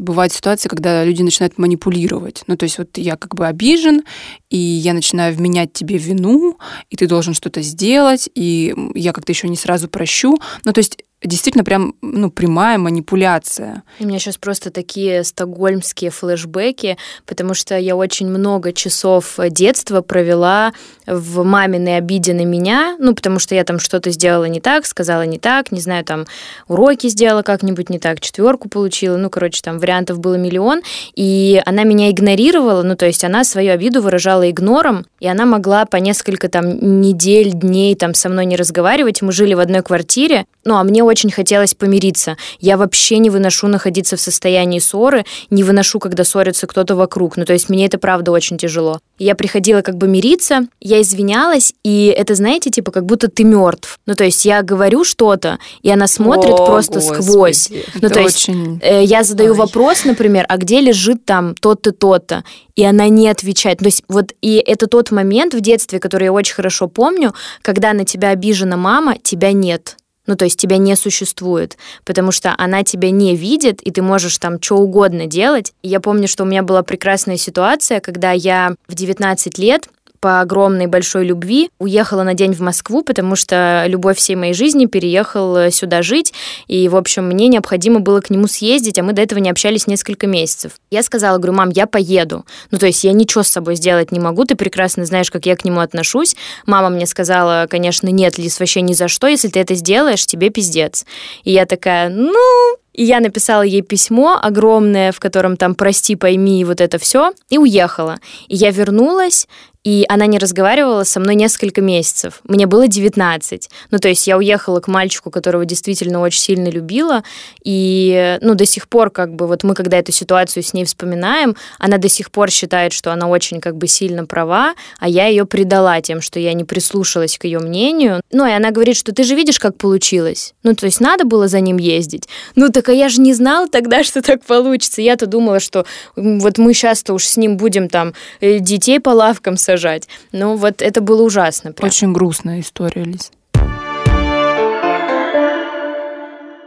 бывает 0.00 0.32
ситуация, 0.32 0.68
когда 0.68 1.04
люди 1.04 1.22
начинают 1.22 1.58
манипулировать. 1.58 2.42
Ну 2.46 2.56
то 2.56 2.64
есть 2.64 2.78
вот 2.78 2.98
я 2.98 3.16
как 3.16 3.34
бы 3.34 3.46
обижен, 3.46 4.02
и 4.50 4.58
я 4.58 4.92
начинаю 4.92 5.34
вменять 5.34 5.72
тебе 5.72 5.96
вину, 5.96 6.58
и 6.90 6.96
ты 6.96 7.06
должен 7.06 7.34
что-то 7.34 7.62
сделать, 7.62 8.28
и 8.34 8.74
я 8.94 9.12
как-то 9.12 9.32
еще 9.32 9.48
не 9.48 9.56
сразу 9.56 9.88
прощу. 9.88 10.38
Ну 10.64 10.72
то 10.72 10.78
есть 10.78 10.98
действительно 11.22 11.64
прям 11.64 11.94
ну, 12.00 12.30
прямая 12.30 12.78
манипуляция. 12.78 13.82
У 13.98 14.06
меня 14.06 14.18
сейчас 14.18 14.38
просто 14.38 14.70
такие 14.70 15.22
стокгольмские 15.22 16.10
флешбеки, 16.10 16.96
потому 17.26 17.54
что 17.54 17.76
я 17.76 17.94
очень 17.94 18.28
много 18.28 18.72
часов 18.72 19.38
детства 19.50 20.00
провела 20.00 20.72
в 21.06 21.44
маминой 21.44 21.98
обиде 21.98 22.32
на 22.32 22.44
меня, 22.44 22.96
ну, 22.98 23.14
потому 23.14 23.38
что 23.38 23.54
я 23.54 23.64
там 23.64 23.78
что-то 23.78 24.10
сделала 24.10 24.44
не 24.44 24.60
так, 24.60 24.86
сказала 24.86 25.22
не 25.22 25.38
так, 25.38 25.72
не 25.72 25.80
знаю, 25.80 26.04
там 26.04 26.26
уроки 26.68 27.08
сделала 27.08 27.42
как-нибудь 27.42 27.90
не 27.90 27.98
так, 27.98 28.20
четверку 28.20 28.68
получила, 28.68 29.16
ну, 29.16 29.28
короче, 29.28 29.60
там 29.62 29.78
вариантов 29.78 30.20
было 30.20 30.36
миллион, 30.36 30.82
и 31.14 31.60
она 31.66 31.84
меня 31.84 32.10
игнорировала, 32.10 32.82
ну, 32.82 32.96
то 32.96 33.06
есть 33.06 33.24
она 33.24 33.44
свою 33.44 33.72
обиду 33.72 34.00
выражала 34.00 34.48
игнором, 34.50 35.04
и 35.18 35.26
она 35.26 35.44
могла 35.44 35.84
по 35.84 35.96
несколько 35.96 36.48
там 36.48 37.00
недель, 37.00 37.52
дней 37.52 37.94
там 37.94 38.14
со 38.14 38.28
мной 38.28 38.46
не 38.46 38.56
разговаривать, 38.56 39.20
мы 39.20 39.32
жили 39.32 39.54
в 39.54 39.60
одной 39.60 39.82
квартире, 39.82 40.46
ну, 40.64 40.76
а 40.76 40.84
мне 40.84 41.02
очень 41.02 41.30
хотелось 41.30 41.74
помириться. 41.74 42.36
Я 42.58 42.76
вообще 42.76 43.18
не 43.18 43.30
выношу 43.30 43.66
находиться 43.68 44.16
в 44.16 44.20
состоянии 44.20 44.78
ссоры, 44.78 45.24
не 45.48 45.64
выношу, 45.64 45.98
когда 45.98 46.24
ссорится 46.24 46.66
кто-то 46.66 46.96
вокруг. 46.96 47.36
Ну, 47.36 47.44
то 47.44 47.52
есть 47.52 47.68
мне 47.68 47.86
это 47.86 47.98
правда 47.98 48.30
очень 48.30 48.58
тяжело. 48.58 49.00
Я 49.18 49.34
приходила 49.34 49.82
как 49.82 49.96
бы 49.96 50.08
мириться, 50.08 50.66
я 50.80 51.00
извинялась, 51.00 51.74
и 51.82 52.06
это, 52.16 52.34
знаете, 52.34 52.70
типа 52.70 52.90
как 52.90 53.06
будто 53.06 53.28
ты 53.28 53.44
мертв. 53.44 53.98
Ну, 54.06 54.14
то 54.14 54.24
есть 54.24 54.44
я 54.44 54.62
говорю 54.62 55.04
что-то, 55.04 55.58
и 55.82 55.90
она 55.90 56.06
смотрит 56.06 56.54
О, 56.54 56.66
просто 56.66 57.00
господи. 57.00 57.22
сквозь. 57.22 57.70
Ну, 57.70 58.06
это 58.08 58.14
то 58.14 58.20
есть 58.20 58.48
очень... 58.48 58.80
э, 58.82 59.04
я 59.04 59.22
задаю 59.22 59.52
Ой. 59.52 59.58
вопрос, 59.58 60.04
например, 60.04 60.44
а 60.48 60.56
где 60.56 60.80
лежит 60.80 61.24
там 61.24 61.54
тот-то, 61.54 61.92
тот-то? 61.92 62.44
И 62.76 62.84
она 62.84 63.08
не 63.08 63.28
отвечает. 63.28 63.78
То 63.78 63.86
есть 63.86 64.02
вот 64.08 64.32
и 64.40 64.56
это 64.56 64.86
тот 64.86 65.10
момент 65.10 65.54
в 65.54 65.60
детстве, 65.60 66.00
который 66.00 66.24
я 66.24 66.32
очень 66.32 66.54
хорошо 66.54 66.88
помню, 66.88 67.34
когда 67.62 67.92
на 67.92 68.04
тебя 68.04 68.30
обижена 68.30 68.76
мама, 68.76 69.16
тебя 69.22 69.52
нет. 69.52 69.96
Ну, 70.26 70.36
то 70.36 70.44
есть 70.44 70.58
тебя 70.58 70.76
не 70.76 70.96
существует, 70.96 71.76
потому 72.04 72.30
что 72.30 72.54
она 72.56 72.84
тебя 72.84 73.10
не 73.10 73.34
видит, 73.36 73.80
и 73.82 73.90
ты 73.90 74.02
можешь 74.02 74.38
там 74.38 74.60
что 74.60 74.76
угодно 74.76 75.26
делать. 75.26 75.72
И 75.82 75.88
я 75.88 76.00
помню, 76.00 76.28
что 76.28 76.44
у 76.44 76.46
меня 76.46 76.62
была 76.62 76.82
прекрасная 76.82 77.36
ситуация, 77.36 78.00
когда 78.00 78.32
я 78.32 78.74
в 78.86 78.94
19 78.94 79.58
лет 79.58 79.88
по 80.20 80.40
огромной 80.40 80.86
большой 80.86 81.24
любви 81.24 81.70
уехала 81.78 82.22
на 82.22 82.34
день 82.34 82.52
в 82.52 82.60
Москву, 82.60 83.02
потому 83.02 83.36
что 83.36 83.84
любовь 83.86 84.18
всей 84.18 84.36
моей 84.36 84.52
жизни 84.52 84.86
переехал 84.86 85.70
сюда 85.70 86.02
жить, 86.02 86.32
и, 86.66 86.88
в 86.88 86.96
общем, 86.96 87.26
мне 87.26 87.48
необходимо 87.48 88.00
было 88.00 88.20
к 88.20 88.30
нему 88.30 88.46
съездить, 88.46 88.98
а 88.98 89.02
мы 89.02 89.12
до 89.12 89.22
этого 89.22 89.38
не 89.38 89.50
общались 89.50 89.86
несколько 89.86 90.26
месяцев. 90.26 90.72
Я 90.90 91.02
сказала, 91.02 91.38
говорю, 91.38 91.54
мам, 91.54 91.70
я 91.70 91.86
поеду. 91.86 92.44
Ну, 92.70 92.78
то 92.78 92.86
есть 92.86 93.02
я 93.04 93.12
ничего 93.12 93.42
с 93.42 93.48
собой 93.48 93.76
сделать 93.76 94.12
не 94.12 94.20
могу, 94.20 94.44
ты 94.44 94.54
прекрасно 94.54 95.04
знаешь, 95.04 95.30
как 95.30 95.46
я 95.46 95.56
к 95.56 95.64
нему 95.64 95.80
отношусь. 95.80 96.36
Мама 96.66 96.90
мне 96.90 97.06
сказала, 97.06 97.66
конечно, 97.68 98.08
нет, 98.08 98.38
Лис, 98.38 98.60
вообще 98.60 98.82
ни 98.82 98.92
за 98.92 99.08
что, 99.08 99.26
если 99.26 99.48
ты 99.48 99.60
это 99.60 99.74
сделаешь, 99.74 100.26
тебе 100.26 100.50
пиздец. 100.50 101.06
И 101.44 101.52
я 101.52 101.64
такая, 101.64 102.10
ну, 102.10 102.76
и 102.92 103.04
я 103.04 103.20
написала 103.20 103.62
ей 103.62 103.82
письмо 103.82 104.38
огромное, 104.42 105.12
в 105.12 105.20
котором 105.20 105.56
там 105.56 105.74
«прости, 105.74 106.16
пойми» 106.16 106.60
и 106.60 106.64
вот 106.64 106.80
это 106.80 106.98
все, 106.98 107.32
и 107.48 107.56
уехала. 107.56 108.18
И 108.48 108.56
я 108.56 108.70
вернулась, 108.70 109.46
и 109.82 110.04
она 110.08 110.26
не 110.26 110.38
разговаривала 110.38 111.04
со 111.04 111.20
мной 111.20 111.34
несколько 111.34 111.80
месяцев. 111.80 112.40
Мне 112.44 112.66
было 112.66 112.86
19. 112.86 113.70
Ну, 113.90 113.98
то 113.98 114.08
есть 114.08 114.26
я 114.26 114.36
уехала 114.36 114.80
к 114.80 114.88
мальчику, 114.88 115.30
которого 115.30 115.64
действительно 115.64 116.20
очень 116.20 116.40
сильно 116.40 116.68
любила, 116.68 117.22
и, 117.64 118.38
ну, 118.42 118.54
до 118.54 118.66
сих 118.66 118.88
пор, 118.88 119.10
как 119.10 119.34
бы, 119.34 119.46
вот 119.46 119.64
мы, 119.64 119.74
когда 119.74 119.98
эту 119.98 120.12
ситуацию 120.12 120.62
с 120.62 120.74
ней 120.74 120.84
вспоминаем, 120.84 121.56
она 121.78 121.96
до 121.96 122.08
сих 122.08 122.30
пор 122.30 122.50
считает, 122.50 122.92
что 122.92 123.12
она 123.12 123.28
очень, 123.28 123.60
как 123.60 123.76
бы, 123.76 123.86
сильно 123.86 124.26
права, 124.26 124.74
а 124.98 125.08
я 125.08 125.26
ее 125.28 125.46
предала 125.46 126.00
тем, 126.02 126.20
что 126.20 126.38
я 126.38 126.52
не 126.52 126.64
прислушалась 126.64 127.38
к 127.38 127.44
ее 127.44 127.58
мнению. 127.58 128.20
Ну, 128.30 128.46
и 128.46 128.52
она 128.52 128.72
говорит, 128.72 128.96
что 128.96 129.14
ты 129.14 129.24
же 129.24 129.34
видишь, 129.34 129.58
как 129.58 129.78
получилось. 129.78 130.52
Ну, 130.62 130.74
то 130.74 130.84
есть 130.84 131.00
надо 131.00 131.24
было 131.24 131.48
за 131.48 131.60
ним 131.60 131.78
ездить. 131.78 132.28
Ну, 132.54 132.68
так 132.68 132.90
а 132.90 132.92
я 132.92 133.08
же 133.08 133.20
не 133.22 133.32
знала 133.32 133.66
тогда, 133.66 134.04
что 134.04 134.20
так 134.20 134.44
получится. 134.44 135.00
Я-то 135.00 135.26
думала, 135.26 135.58
что 135.58 135.86
вот 136.16 136.58
мы 136.58 136.74
сейчас-то 136.74 137.14
уж 137.14 137.24
с 137.24 137.38
ним 137.38 137.56
будем 137.56 137.88
там 137.88 138.12
э, 138.40 138.58
детей 138.58 139.00
по 139.00 139.10
лавкам 139.10 139.56
сажать. 139.70 140.08
Ну, 140.32 140.56
вот 140.56 140.82
это 140.82 141.00
было 141.00 141.22
ужасно. 141.22 141.72
Прям. 141.72 141.86
Очень 141.86 142.12
грустная 142.12 142.60
история, 142.60 143.04
Лиз. 143.04 143.30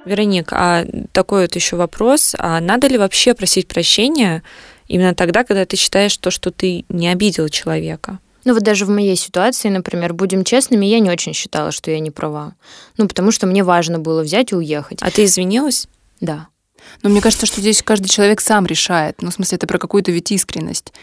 Вероник, 0.05 0.49
а 0.51 0.85
такой 1.11 1.43
вот 1.43 1.55
еще 1.55 1.75
вопрос. 1.75 2.35
А 2.37 2.59
надо 2.61 2.87
ли 2.87 2.97
вообще 2.97 3.33
просить 3.33 3.67
прощения 3.67 4.43
именно 4.87 5.13
тогда, 5.15 5.43
когда 5.43 5.65
ты 5.65 5.75
считаешь 5.77 6.15
то, 6.17 6.31
что 6.31 6.51
ты 6.51 6.85
не 6.89 7.09
обидел 7.09 7.49
человека? 7.49 8.19
Ну 8.45 8.53
вот 8.53 8.63
даже 8.63 8.85
в 8.85 8.89
моей 8.89 9.15
ситуации, 9.15 9.69
например, 9.69 10.13
будем 10.13 10.43
честными, 10.43 10.85
я 10.85 10.99
не 10.99 11.09
очень 11.09 11.33
считала, 11.33 11.71
что 11.71 11.91
я 11.91 11.99
не 11.99 12.11
права. 12.11 12.55
Ну 12.97 13.07
потому 13.07 13.31
что 13.31 13.47
мне 13.47 13.63
важно 13.63 13.99
было 13.99 14.21
взять 14.21 14.51
и 14.51 14.55
уехать. 14.55 14.99
А 15.01 15.11
ты 15.11 15.23
извинилась? 15.23 15.87
Да. 16.19 16.47
Но 17.01 17.09
мне 17.09 17.21
кажется, 17.21 17.45
что 17.45 17.61
здесь 17.61 17.81
каждый 17.81 18.07
человек 18.07 18.41
сам 18.41 18.65
решает. 18.65 19.21
Ну, 19.21 19.29
в 19.29 19.33
смысле, 19.33 19.57
это 19.57 19.67
про 19.67 19.77
какую-то 19.77 20.11
ведь 20.11 20.31
искренность 20.31 20.93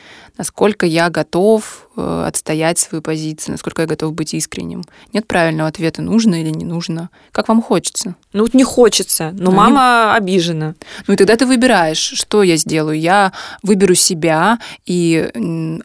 насколько 0.40 0.86
я 0.86 1.10
готов 1.10 1.86
э, 1.98 2.24
отстоять 2.26 2.78
свою 2.78 3.02
позицию, 3.02 3.52
насколько 3.52 3.82
я 3.82 3.86
готов 3.86 4.14
быть 4.14 4.32
искренним. 4.32 4.84
Нет 5.12 5.26
правильного 5.26 5.68
ответа, 5.68 6.00
нужно 6.00 6.40
или 6.40 6.48
не 6.48 6.64
нужно. 6.64 7.10
Как 7.30 7.48
вам 7.48 7.60
хочется? 7.60 8.14
Ну, 8.32 8.44
вот 8.44 8.54
не 8.54 8.64
хочется, 8.64 9.32
но 9.32 9.50
ну, 9.50 9.56
мама 9.56 10.12
не... 10.12 10.16
обижена. 10.16 10.76
Ну, 11.06 11.12
и 11.12 11.16
тогда 11.18 11.36
ты 11.36 11.44
выбираешь, 11.44 11.98
что 11.98 12.42
я 12.42 12.56
сделаю. 12.56 12.98
Я 12.98 13.34
выберу 13.62 13.94
себя 13.94 14.58
и 14.86 15.28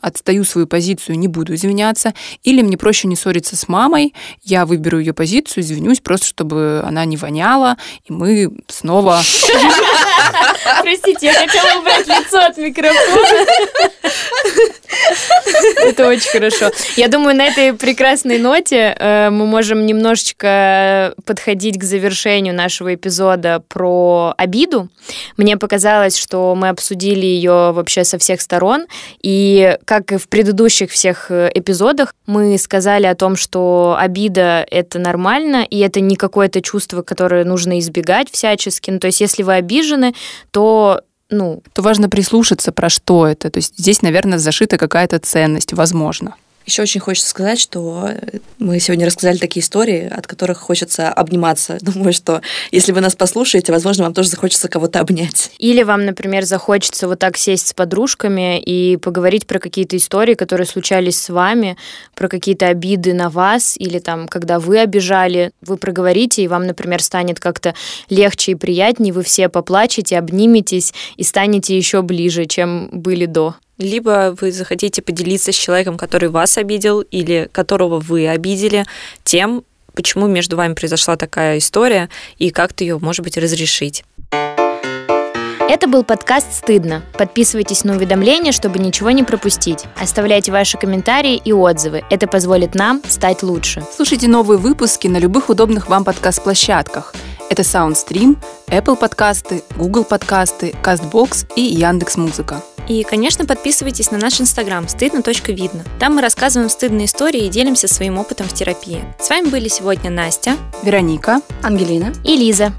отстаю 0.01 0.45
свою 0.45 0.67
позицию, 0.67 1.19
не 1.19 1.27
буду 1.27 1.53
извиняться. 1.53 2.13
Или 2.43 2.61
мне 2.61 2.77
проще 2.77 3.09
не 3.09 3.17
ссориться 3.17 3.57
с 3.57 3.67
мамой, 3.67 4.13
я 4.41 4.65
выберу 4.65 4.99
ее 4.99 5.11
позицию, 5.11 5.65
извинюсь, 5.65 5.99
просто 5.99 6.27
чтобы 6.27 6.81
она 6.85 7.03
не 7.03 7.17
воняла, 7.17 7.77
и 8.05 8.13
мы 8.13 8.51
снова 8.69 9.21
Простите, 10.81 11.27
я 11.27 11.33
хотела 11.33 11.79
убрать 11.79 12.07
лицо 12.07 12.39
от 12.39 12.57
микрофона. 12.57 13.45
Это 15.83 16.07
очень 16.07 16.29
хорошо. 16.29 16.71
Я 16.95 17.07
думаю, 17.07 17.35
на 17.35 17.45
этой 17.45 17.73
прекрасной 17.73 18.37
ноте 18.37 18.95
э, 18.97 19.29
мы 19.29 19.45
можем 19.45 19.85
немножечко 19.85 21.13
подходить 21.25 21.79
к 21.79 21.83
завершению 21.83 22.53
нашего 22.53 22.93
эпизода 22.95 23.61
про 23.67 24.33
обиду. 24.37 24.89
Мне 25.37 25.57
показалось, 25.57 26.17
что 26.17 26.55
мы 26.55 26.69
обсудили 26.69 27.25
ее 27.25 27.71
вообще 27.71 28.03
со 28.03 28.17
всех 28.17 28.41
сторон. 28.41 28.85
И 29.21 29.77
как 29.85 30.11
и 30.11 30.17
в 30.17 30.27
предыдущих 30.27 30.91
всех 30.91 31.27
э, 31.29 31.51
эпизодах, 31.53 32.13
мы 32.25 32.57
сказали 32.57 33.05
о 33.05 33.15
том, 33.15 33.35
что 33.35 33.95
обида— 33.99 34.65
это 34.71 34.99
нормально, 34.99 35.65
и 35.69 35.79
это 35.79 35.99
не 35.99 36.15
какое-то 36.15 36.61
чувство, 36.61 37.01
которое 37.01 37.43
нужно 37.43 37.79
избегать 37.79 38.31
всячески. 38.31 38.91
Ну, 38.91 38.99
то 38.99 39.07
есть 39.07 39.21
если 39.21 39.43
вы 39.43 39.55
обижены, 39.75 40.13
то 40.51 41.01
ну... 41.29 41.63
То 41.73 41.81
важно 41.81 42.07
прислушаться, 42.07 42.71
про 42.71 42.89
что 42.89 43.25
это. 43.27 43.49
То 43.49 43.57
есть 43.57 43.77
здесь, 43.77 44.01
наверное, 44.01 44.37
зашита 44.37 44.77
какая-то 44.77 45.19
ценность, 45.19 45.73
возможно. 45.73 46.35
Еще 46.65 46.81
очень 46.81 46.99
хочется 46.99 47.29
сказать, 47.29 47.59
что 47.59 48.09
мы 48.57 48.79
сегодня 48.79 49.05
рассказали 49.05 49.37
такие 49.37 49.63
истории, 49.63 50.07
от 50.07 50.25
которых 50.25 50.57
хочется 50.57 51.09
обниматься. 51.09 51.77
Думаю, 51.81 52.13
что 52.13 52.41
если 52.71 52.91
вы 52.91 53.01
нас 53.01 53.15
послушаете, 53.15 53.71
возможно, 53.71 54.03
вам 54.05 54.13
тоже 54.13 54.29
захочется 54.29 54.67
кого-то 54.67 54.99
обнять. 54.99 55.51
Или 55.59 55.83
вам, 55.83 56.05
например, 56.05 56.43
захочется 56.43 57.07
вот 57.07 57.19
так 57.19 57.37
сесть 57.37 57.67
с 57.67 57.73
подружками 57.73 58.59
и 58.59 58.97
поговорить 58.97 59.45
про 59.45 59.59
какие-то 59.59 59.95
истории, 59.97 60.33
которые 60.33 60.65
случались 60.65 61.21
с 61.21 61.29
вами, 61.29 61.77
про 62.15 62.27
какие-то 62.27 62.67
обиды 62.67 63.13
на 63.13 63.29
вас, 63.29 63.75
или 63.77 63.99
там, 63.99 64.27
когда 64.27 64.59
вы 64.59 64.79
обижали, 64.79 65.51
вы 65.61 65.77
проговорите, 65.77 66.43
и 66.43 66.47
вам, 66.47 66.65
например, 66.65 67.01
станет 67.03 67.39
как-то 67.39 67.75
легче 68.09 68.53
и 68.53 68.55
приятнее, 68.55 69.13
вы 69.13 69.23
все 69.23 69.49
поплачете, 69.49 70.17
обниметесь 70.17 70.93
и 71.17 71.23
станете 71.23 71.77
еще 71.77 72.01
ближе, 72.01 72.45
чем 72.45 72.89
были 72.91 73.25
до. 73.25 73.55
Либо 73.77 74.35
вы 74.39 74.51
захотите 74.51 75.01
поделиться 75.01 75.51
с 75.51 75.55
человеком, 75.55 75.97
который 75.97 76.29
вас 76.29 76.57
обидел 76.57 77.01
или 77.01 77.49
которого 77.51 77.99
вы 77.99 78.27
обидели, 78.27 78.85
тем, 79.23 79.63
почему 79.93 80.27
между 80.27 80.55
вами 80.55 80.73
произошла 80.73 81.17
такая 81.17 81.57
история 81.57 82.09
и 82.37 82.51
как-то 82.51 82.83
ее, 82.83 82.99
может 82.99 83.23
быть, 83.23 83.37
разрешить. 83.37 84.03
Это 85.67 85.87
был 85.87 86.03
подкаст 86.03 86.53
«Стыдно». 86.53 87.03
Подписывайтесь 87.17 87.83
на 87.83 87.95
уведомления, 87.95 88.51
чтобы 88.51 88.79
ничего 88.79 89.11
не 89.11 89.23
пропустить. 89.23 89.85
Оставляйте 89.99 90.51
ваши 90.51 90.77
комментарии 90.77 91.41
и 91.43 91.51
отзывы. 91.51 92.03
Это 92.09 92.27
позволит 92.27 92.75
нам 92.75 93.01
стать 93.07 93.41
лучше. 93.43 93.83
Слушайте 93.93 94.27
новые 94.27 94.59
выпуски 94.59 95.07
на 95.07 95.17
любых 95.17 95.49
удобных 95.49 95.89
вам 95.89 96.05
подкаст-площадках. 96.05 97.15
Это 97.49 97.63
SoundStream, 97.63 98.37
Apple 98.67 98.95
подкасты, 98.95 99.63
Google 99.75 100.05
подкасты, 100.05 100.73
CastBox 100.83 101.47
и 101.55 101.61
Яндекс.Музыка. 101.61 102.61
И, 102.87 103.03
конечно, 103.03 103.45
подписывайтесь 103.45 104.11
на 104.11 104.17
наш 104.17 104.39
инстаграм 104.39 104.87
стыдно.видно. 104.87 105.83
Там 105.99 106.15
мы 106.15 106.21
рассказываем 106.21 106.69
стыдные 106.69 107.05
истории 107.05 107.45
и 107.45 107.49
делимся 107.49 107.87
своим 107.87 108.17
опытом 108.17 108.47
в 108.47 108.53
терапии. 108.53 109.03
С 109.19 109.29
вами 109.29 109.49
были 109.49 109.67
сегодня 109.67 110.09
Настя, 110.09 110.55
Вероника, 110.83 111.41
Ангелина 111.63 112.13
и 112.23 112.35
Лиза. 112.37 112.73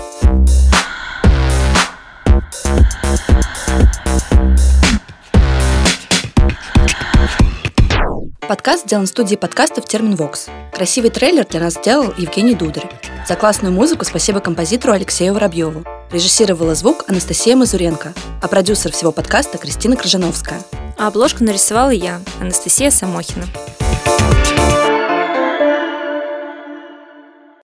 Подкаст 8.49 8.85
сделан 8.85 9.07
в 9.07 9.09
студии 9.09 9.35
подкастов 9.35 9.87
Терминвокс. 9.87 10.47
Красивый 10.73 11.11
трейлер 11.11 11.45
для 11.45 11.59
нас 11.59 11.75
сделал 11.75 12.15
Евгений 12.17 12.55
Дударь. 12.55 12.89
За 13.27 13.35
классную 13.35 13.75
музыку 13.75 14.05
спасибо 14.05 14.39
композитору 14.39 14.93
Алексею 14.93 15.35
Воробьеву. 15.35 15.85
Режиссировала 16.13 16.77
звук 16.77 17.05
Анастасия 17.09 17.57
Мазуренко, 17.57 18.15
а 18.41 18.47
продюсер 18.47 18.93
всего 18.93 19.11
подкаста 19.11 19.59
Кристина 19.59 19.97
Крыжановская. 19.97 20.63
А 20.97 21.09
обложку 21.09 21.43
нарисовала 21.43 21.91
я, 21.91 22.21
Анастасия 22.41 22.91
Самохина. 22.93 23.47